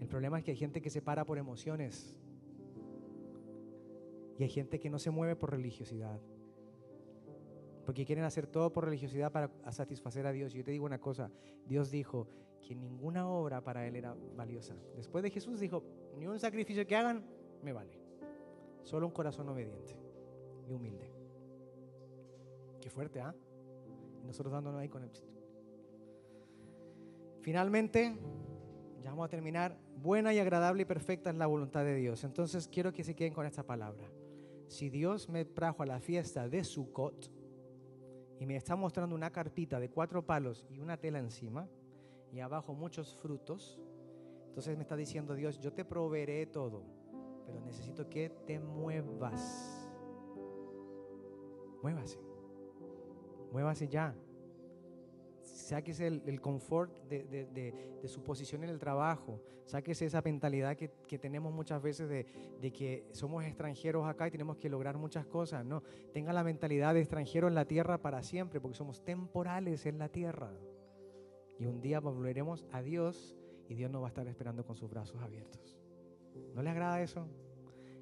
[0.00, 2.18] El problema es que hay gente que se para por emociones.
[4.38, 6.20] Y hay gente que no se mueve por religiosidad.
[7.86, 10.52] Porque quieren hacer todo por religiosidad para satisfacer a Dios.
[10.52, 11.30] Yo te digo una cosa,
[11.64, 12.28] Dios dijo,
[12.66, 14.74] que ninguna obra para él era valiosa.
[14.96, 15.84] Después de Jesús dijo,
[16.16, 17.24] ni un sacrificio que hagan
[17.62, 17.96] me vale.
[18.82, 19.96] Solo un corazón obediente
[20.68, 21.12] y humilde.
[22.80, 23.34] Qué fuerte, ¿ah?
[24.20, 25.10] Y nosotros dándonos ahí con el...
[27.40, 28.16] Finalmente,
[29.00, 29.78] ya vamos a terminar.
[29.96, 32.24] Buena y agradable y perfecta es la voluntad de Dios.
[32.24, 34.10] Entonces quiero que se queden con esta palabra.
[34.66, 37.30] Si Dios me trajo a la fiesta de Sukkot
[38.38, 41.68] y me está mostrando una carpita de cuatro palos y una tela encima,
[42.32, 43.80] y abajo muchos frutos,
[44.48, 46.82] entonces me está diciendo Dios, yo te proveeré todo,
[47.46, 49.88] pero necesito que te muevas.
[51.82, 52.18] Muévase.
[53.52, 54.14] Muévase ya.
[55.56, 61.82] Sáquese el, confort de, su posición en el trabajo, sáquese esa mentalidad que, tenemos muchas
[61.82, 65.64] veces de, que somos extranjeros acá y tenemos que lograr muchas cosas.
[65.64, 65.82] No,
[66.12, 70.08] tenga la mentalidad de extranjero en la tierra para siempre, porque somos temporales en la
[70.08, 70.52] tierra.
[71.58, 73.36] Y un día volveremos a Dios
[73.68, 75.78] y Dios nos va a estar esperando con sus brazos abiertos.
[76.54, 77.26] ¿No le agrada eso?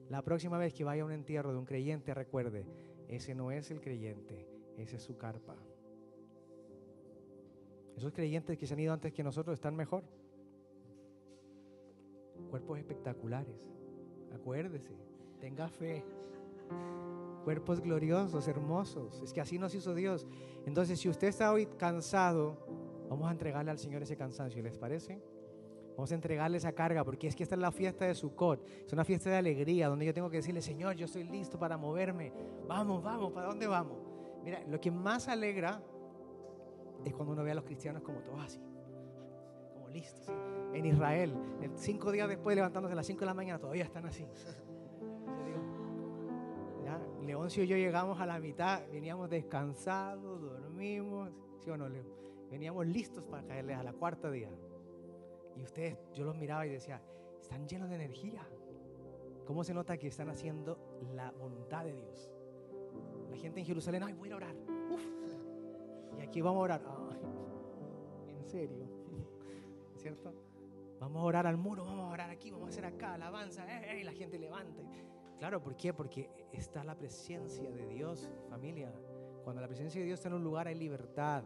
[0.08, 2.66] La próxima vez que vaya a un entierro de un creyente, recuerde,
[3.08, 4.46] ese no es el creyente,
[4.76, 5.56] ese es su carpa.
[7.96, 10.04] Esos creyentes que se han ido antes que nosotros están mejor.
[12.50, 13.54] Cuerpos espectaculares.
[14.34, 14.94] Acuérdese,
[15.40, 16.04] tenga fe.
[17.44, 19.20] Cuerpos gloriosos, hermosos.
[19.22, 20.26] Es que así nos hizo Dios.
[20.66, 22.56] Entonces, si usted está hoy cansado,
[23.08, 25.20] vamos a entregarle al Señor ese cansancio, ¿les parece?
[25.96, 28.66] Vamos a entregarle esa carga porque es que esta es la fiesta de Sukkot.
[28.86, 31.76] Es una fiesta de alegría donde yo tengo que decirle, Señor, yo estoy listo para
[31.76, 32.32] moverme.
[32.66, 33.98] Vamos, vamos, ¿para dónde vamos?
[34.42, 35.80] Mira, lo que más alegra
[37.04, 38.60] es cuando uno ve a los cristianos como todos así,
[39.72, 40.28] como listos.
[40.72, 41.34] En Israel,
[41.74, 44.26] cinco días después levantándose a las cinco de la mañana, todavía están así.
[47.24, 52.04] Leoncio y yo llegamos a la mitad, veníamos descansados, dormimos, ¿sí o no, Leo?
[52.50, 54.50] Veníamos listos para caerles a la cuarta día.
[55.56, 57.00] Y ustedes, yo los miraba y decía,
[57.40, 58.46] están llenos de energía.
[59.46, 60.78] ¿Cómo se nota que están haciendo
[61.14, 62.30] la voluntad de Dios?
[63.30, 64.54] La gente en Jerusalén, ay, voy a orar.
[66.18, 66.82] Y aquí vamos a orar.
[68.28, 68.86] en serio.
[69.96, 70.32] ¿Cierto?
[71.00, 73.64] Vamos a orar al muro, vamos a orar aquí, vamos a hacer acá, alabanza.
[73.94, 74.82] y la gente levanta.
[75.38, 75.92] Claro, ¿por qué?
[75.92, 78.92] Porque está la presencia de Dios, familia.
[79.42, 81.42] Cuando la presencia de Dios está en un lugar hay libertad.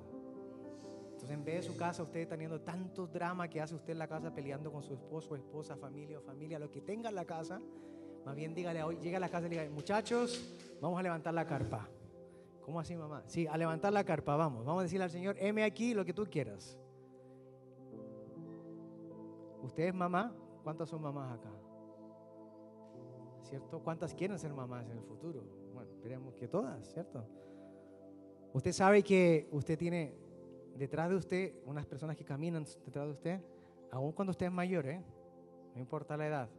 [1.04, 4.06] Entonces, en vez de su casa, usted teniendo tanto drama que hace usted en la
[4.06, 7.60] casa peleando con su esposo, esposa, familia o familia, lo que tenga en la casa,
[8.24, 11.44] más bien dígale hoy, llega a la casa y diga, muchachos, vamos a levantar la
[11.44, 11.88] carpa.
[12.68, 13.22] ¿Cómo así, mamá?
[13.24, 14.66] Sí, a levantar la carpa, vamos.
[14.66, 16.78] Vamos a decirle al Señor, heme aquí lo que tú quieras.
[19.62, 20.34] ¿Usted es mamá?
[20.62, 21.50] ¿Cuántas son mamás acá?
[23.40, 23.80] ¿Cierto?
[23.80, 25.42] ¿Cuántas quieren ser mamás en el futuro?
[25.72, 27.24] Bueno, esperemos que todas, ¿cierto?
[28.52, 30.14] Usted sabe que usted tiene
[30.76, 33.40] detrás de usted unas personas que caminan detrás de usted,
[33.90, 35.02] aun cuando usted es mayor, ¿eh?
[35.74, 36.50] no importa la edad,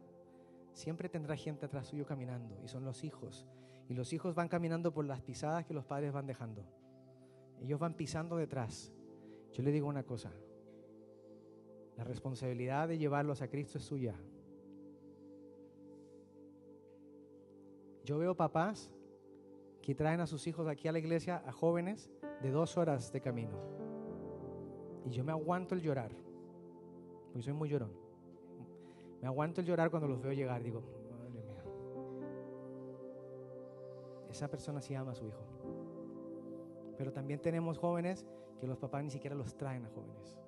[0.72, 3.46] siempre tendrá gente atrás suyo caminando y son los hijos.
[3.90, 6.64] Y los hijos van caminando por las pisadas que los padres van dejando.
[7.60, 8.92] Ellos van pisando detrás.
[9.52, 10.30] Yo le digo una cosa,
[11.96, 14.14] la responsabilidad de llevarlos a Cristo es suya.
[18.04, 18.92] Yo veo papás
[19.82, 22.12] que traen a sus hijos aquí a la iglesia, a jóvenes,
[22.42, 23.58] de dos horas de camino.
[25.04, 26.12] Y yo me aguanto el llorar,
[27.24, 27.90] porque soy muy llorón.
[29.20, 30.62] Me aguanto el llorar cuando los veo llegar.
[30.62, 30.99] Digo,
[34.30, 35.44] Esa persona sí ama a su hijo.
[36.96, 38.26] Pero también tenemos jóvenes
[38.60, 40.38] que los papás ni siquiera los traen a jóvenes.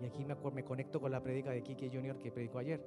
[0.00, 2.84] Y aquí me, conecto con la prédica de Kiki Junior que predicó ayer.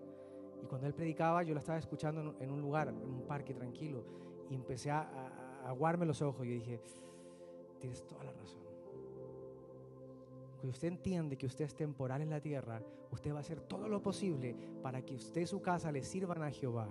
[0.61, 4.03] Y cuando él predicaba, yo la estaba escuchando en un lugar, en un parque tranquilo.
[4.49, 6.81] Y empecé a, a aguarme los ojos y dije,
[7.79, 8.65] tienes toda la razón.
[10.55, 12.81] Cuando usted entiende que usted es temporal en la tierra,
[13.11, 16.43] usted va a hacer todo lo posible para que usted y su casa le sirvan
[16.43, 16.89] a Jehová.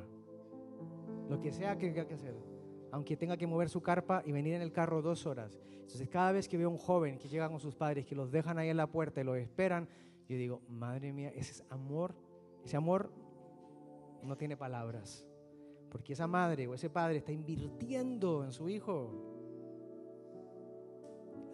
[1.28, 2.53] Lo que sea que tenga que hacer.
[2.94, 5.58] Aunque tenga que mover su carpa y venir en el carro dos horas.
[5.80, 8.30] Entonces, cada vez que veo a un joven que llega con sus padres, que los
[8.30, 9.88] dejan ahí en la puerta y los esperan,
[10.28, 12.14] yo digo, madre mía, ese es amor.
[12.64, 13.10] Ese amor
[14.22, 15.26] no tiene palabras.
[15.90, 19.10] Porque esa madre o ese padre está invirtiendo en su hijo.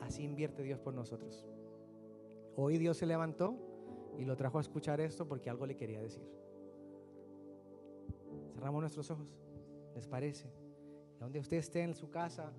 [0.03, 1.49] Así invierte Dios por nosotros.
[2.55, 3.55] Hoy Dios se levantó
[4.19, 6.31] y lo trajo a escuchar esto porque algo le quería decir.
[8.53, 9.35] Cerramos nuestros ojos,
[9.95, 10.60] ¿les parece?
[11.21, 12.51] Donde usted esté en su casa,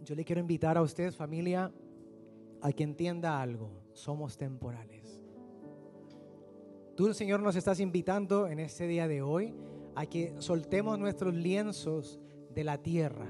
[0.00, 1.70] yo le quiero invitar a usted, familia,
[2.62, 3.70] a que entienda algo.
[3.92, 5.20] Somos temporales.
[6.96, 9.54] Tú, Señor, nos estás invitando en este día de hoy
[9.94, 12.18] a que soltemos nuestros lienzos
[12.54, 13.26] de la tierra,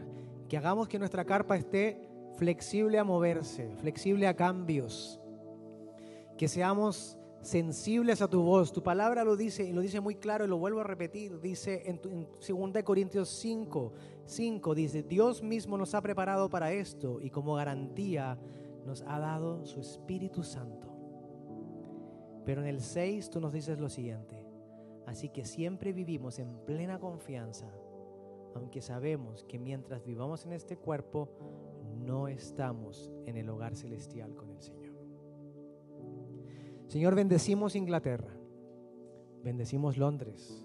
[0.49, 5.21] que hagamos que nuestra carpa esté flexible a moverse, flexible a cambios,
[6.39, 8.73] que seamos sensibles a tu voz.
[8.73, 11.41] Tu palabra lo dice y lo dice muy claro y lo vuelvo a repetir.
[11.41, 13.93] Dice en, 2 Corintios 5,
[14.25, 18.39] 5, dice, Dios mismo nos ha preparado para esto y como garantía
[18.85, 20.93] nos ha dado su Espíritu Santo.
[22.45, 24.45] Pero en el 6 tú nos dices lo siguiente,
[25.07, 27.67] así que siempre vivimos en plena confianza,
[28.55, 31.29] aunque sabemos que mientras vivamos en este cuerpo,
[32.05, 34.86] no estamos en el hogar celestial con el Señor.
[36.89, 38.33] Señor, bendecimos Inglaterra,
[39.43, 40.65] bendecimos Londres,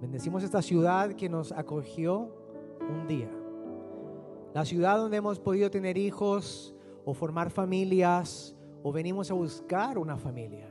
[0.00, 2.34] bendecimos esta ciudad que nos acogió
[2.80, 3.30] un día,
[4.54, 6.74] la ciudad donde hemos podido tener hijos
[7.04, 10.68] o formar familias o venimos a buscar una familia.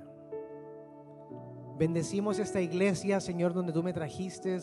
[1.78, 4.60] Bendecimos esta iglesia, Señor, donde tú me trajiste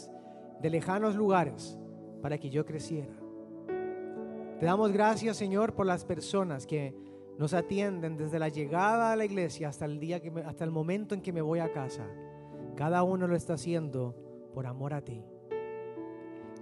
[0.61, 1.79] de lejanos lugares
[2.23, 3.15] para que yo creciera.
[4.61, 6.95] Te damos gracias, Señor, por las personas que
[7.39, 11.15] nos atienden desde la llegada a la iglesia hasta el día que hasta el momento
[11.15, 12.05] en que me voy a casa.
[12.75, 14.15] Cada uno lo está haciendo
[14.53, 15.25] por amor a ti.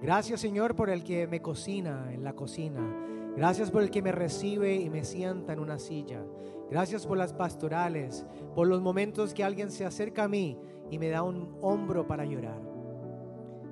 [0.02, 3.34] Gracias, Señor, por el que me cocina en la cocina.
[3.34, 6.22] Gracias por el que me recibe y me sienta en una silla.
[6.70, 10.58] Gracias por las pastorales, por los momentos que alguien se acerca a mí
[10.90, 12.60] y me da un hombro para llorar.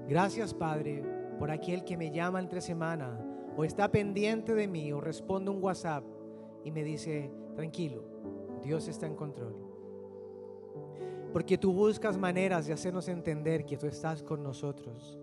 [0.08, 1.02] Gracias, Padre,
[1.38, 3.20] por aquel que me llama entre semana
[3.56, 6.04] o está pendiente de mí o responde un WhatsApp
[6.64, 8.02] y me dice, tranquilo,
[8.62, 9.54] Dios está en control.
[11.32, 15.18] Porque tú buscas maneras de hacernos entender que tú estás con nosotros.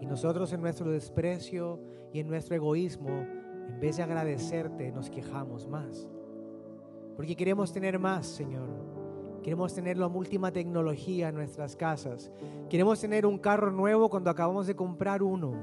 [0.00, 1.80] Y nosotros en nuestro desprecio
[2.12, 6.08] y en nuestro egoísmo, en vez de agradecerte, nos quejamos más.
[7.16, 8.68] Porque queremos tener más, Señor.
[9.42, 12.30] Queremos tener la última tecnología en nuestras casas.
[12.68, 15.54] Queremos tener un carro nuevo cuando acabamos de comprar uno.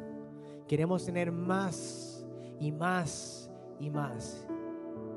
[0.67, 2.25] Queremos tener más
[2.59, 4.46] y más y más.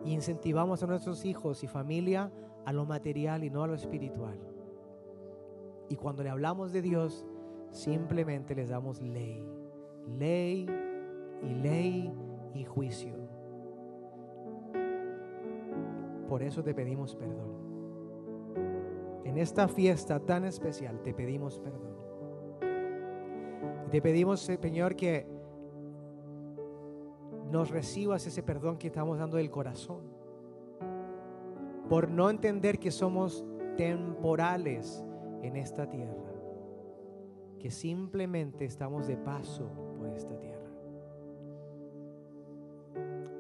[0.05, 2.31] Incentivamos a nuestros hijos y familia
[2.65, 4.39] a lo material y no a lo espiritual.
[5.89, 7.27] Y cuando le hablamos de Dios,
[7.71, 9.47] Simplemente les damos ley,
[10.19, 10.67] ley
[11.43, 12.13] y ley
[12.53, 13.15] y juicio.
[16.29, 17.71] Por eso te pedimos perdón.
[19.25, 22.01] En esta fiesta tan especial te pedimos perdón.
[23.91, 25.27] Te pedimos, Señor, que
[27.51, 30.03] nos recibas ese perdón que estamos dando del corazón.
[31.89, 33.45] Por no entender que somos
[33.77, 35.05] temporales
[35.43, 36.31] en esta tierra
[37.61, 40.59] que simplemente estamos de paso por esta tierra.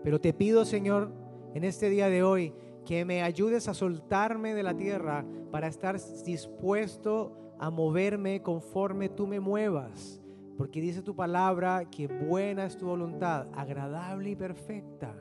[0.05, 1.11] Pero te pido, Señor,
[1.55, 2.55] en este día de hoy,
[2.85, 9.27] que me ayudes a soltarme de la tierra para estar dispuesto a moverme conforme tú
[9.27, 10.23] me muevas.
[10.61, 15.16] Porque dice tu palabra que buena es tu voluntad, agradable y perfecta.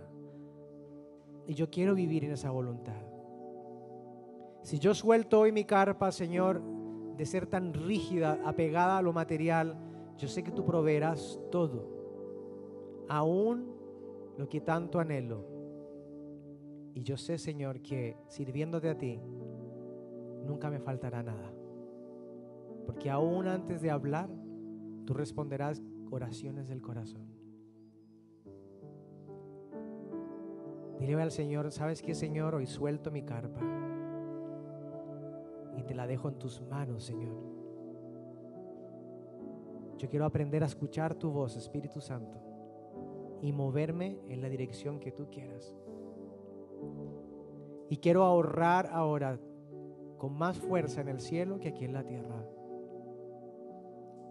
[1.47, 3.01] Y yo quiero vivir en esa voluntad.
[4.63, 6.61] Si yo suelto hoy mi carpa, Señor,
[7.15, 9.77] de ser tan rígida, apegada a lo material,
[10.17, 11.87] yo sé que tú proveerás todo,
[13.07, 13.73] aún
[14.37, 15.45] lo que tanto anhelo.
[16.93, 19.21] Y yo sé, Señor, que sirviéndote a ti,
[20.45, 21.53] nunca me faltará nada.
[22.85, 24.29] Porque aún antes de hablar,
[25.09, 25.81] tú responderás
[26.11, 27.25] oraciones del corazón.
[30.99, 32.53] Dile al Señor, ¿sabes qué, Señor?
[32.53, 33.59] Hoy suelto mi carpa
[35.75, 37.35] y te la dejo en tus manos, Señor.
[39.97, 42.39] Yo quiero aprender a escuchar tu voz, Espíritu Santo,
[43.41, 45.75] y moverme en la dirección que tú quieras.
[47.89, 49.39] Y quiero ahorrar ahora
[50.19, 52.58] con más fuerza en el cielo que aquí en la tierra.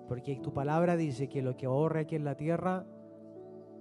[0.08, 2.86] Porque tu palabra dice que lo que ahorra aquí en la tierra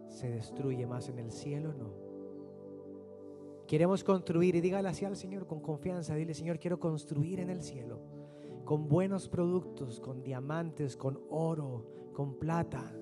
[0.07, 1.93] se destruye más en el cielo, no.
[3.65, 6.15] Queremos construir y dígale así al Señor con confianza.
[6.15, 8.01] Dile, Señor, quiero construir en el cielo
[8.67, 12.93] con buenos productos, con diamantes, con oro, con plata,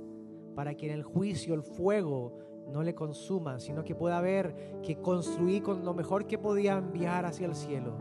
[0.53, 2.37] para que en el juicio el fuego
[2.71, 7.25] no le consuma, sino que pueda ver que construí con lo mejor que podía enviar
[7.25, 7.97] hacia el cielo.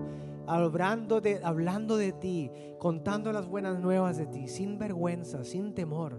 [0.47, 6.19] Hablando de, hablando de ti, contando las buenas nuevas de ti, sin vergüenza, sin temor,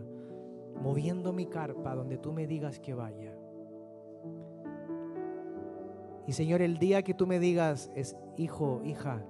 [0.81, 3.38] moviendo mi carpa donde tú me digas que vaya.
[6.27, 9.23] Y Señor, el día que tú me digas, es hijo, hija,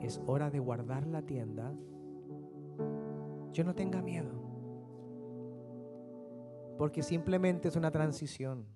[0.00, 1.74] es hora de guardar la tienda,
[3.52, 4.32] yo no tenga miedo.
[6.78, 8.66] Porque simplemente es una transición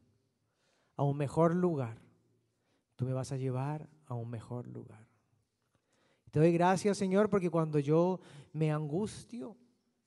[0.97, 2.03] a un mejor lugar.
[2.97, 5.12] Tú me vas a llevar a un mejor lugar.
[6.33, 8.19] Te doy gracias, Señor, porque cuando yo
[8.55, 9.55] me angustio,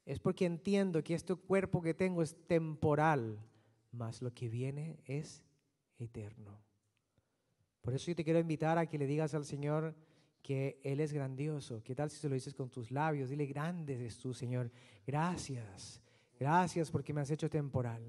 [0.08, 3.40] es porque entiendo que este cuerpo que tengo es temporal,
[3.92, 5.44] mas lo que viene es
[6.00, 6.60] eterno.
[7.84, 9.94] Por eso yo te quiero invitar a que le digas al Señor
[10.42, 11.84] que Él es grandioso.
[11.84, 13.30] ¿Qué tal si se lo dices con tus labios?
[13.30, 14.72] Dile, grande eres tú, Señor.
[15.06, 16.02] Gracias.
[16.40, 18.02] Gracias porque me has hecho temporal.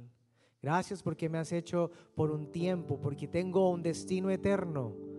[0.62, 5.15] Gracias porque me has hecho por un tiempo, porque tengo un destino eterno.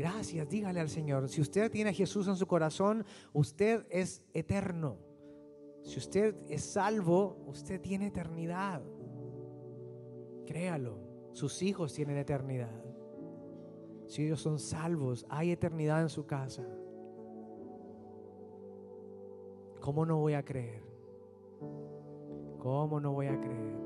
[0.00, 1.28] Gracias, dígale al Señor.
[1.28, 4.96] Si usted tiene a Jesús en su corazón, usted es eterno.
[5.82, 8.82] Si usted es salvo, usted tiene eternidad.
[10.46, 10.98] Créalo,
[11.32, 12.90] sus hijos tienen eternidad
[14.10, 16.66] si ellos son salvos, hay eternidad en su casa.
[19.80, 20.82] ¿Cómo no voy a creer?
[22.58, 23.78] ¿Cómo no voy a creer?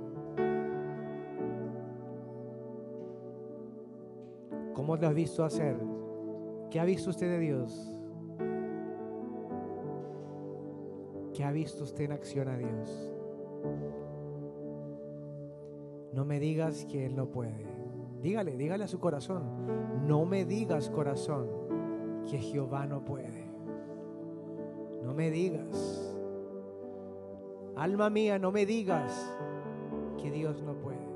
[4.73, 5.94] ¿Cómo lo has visto hacer?
[6.75, 7.89] ¿Qué ha visto usted de Dios?
[11.33, 13.13] ¿Qué ha visto usted en acción a Dios?
[16.13, 17.65] No me digas que Él no puede.
[18.21, 19.45] Dígale, dígale a su corazón.
[20.09, 21.47] No me digas, corazón,
[22.29, 23.45] que Jehová no puede.
[25.05, 26.13] No me digas.
[27.77, 29.13] Alma mía, no me digas
[30.21, 31.14] que Dios no puede.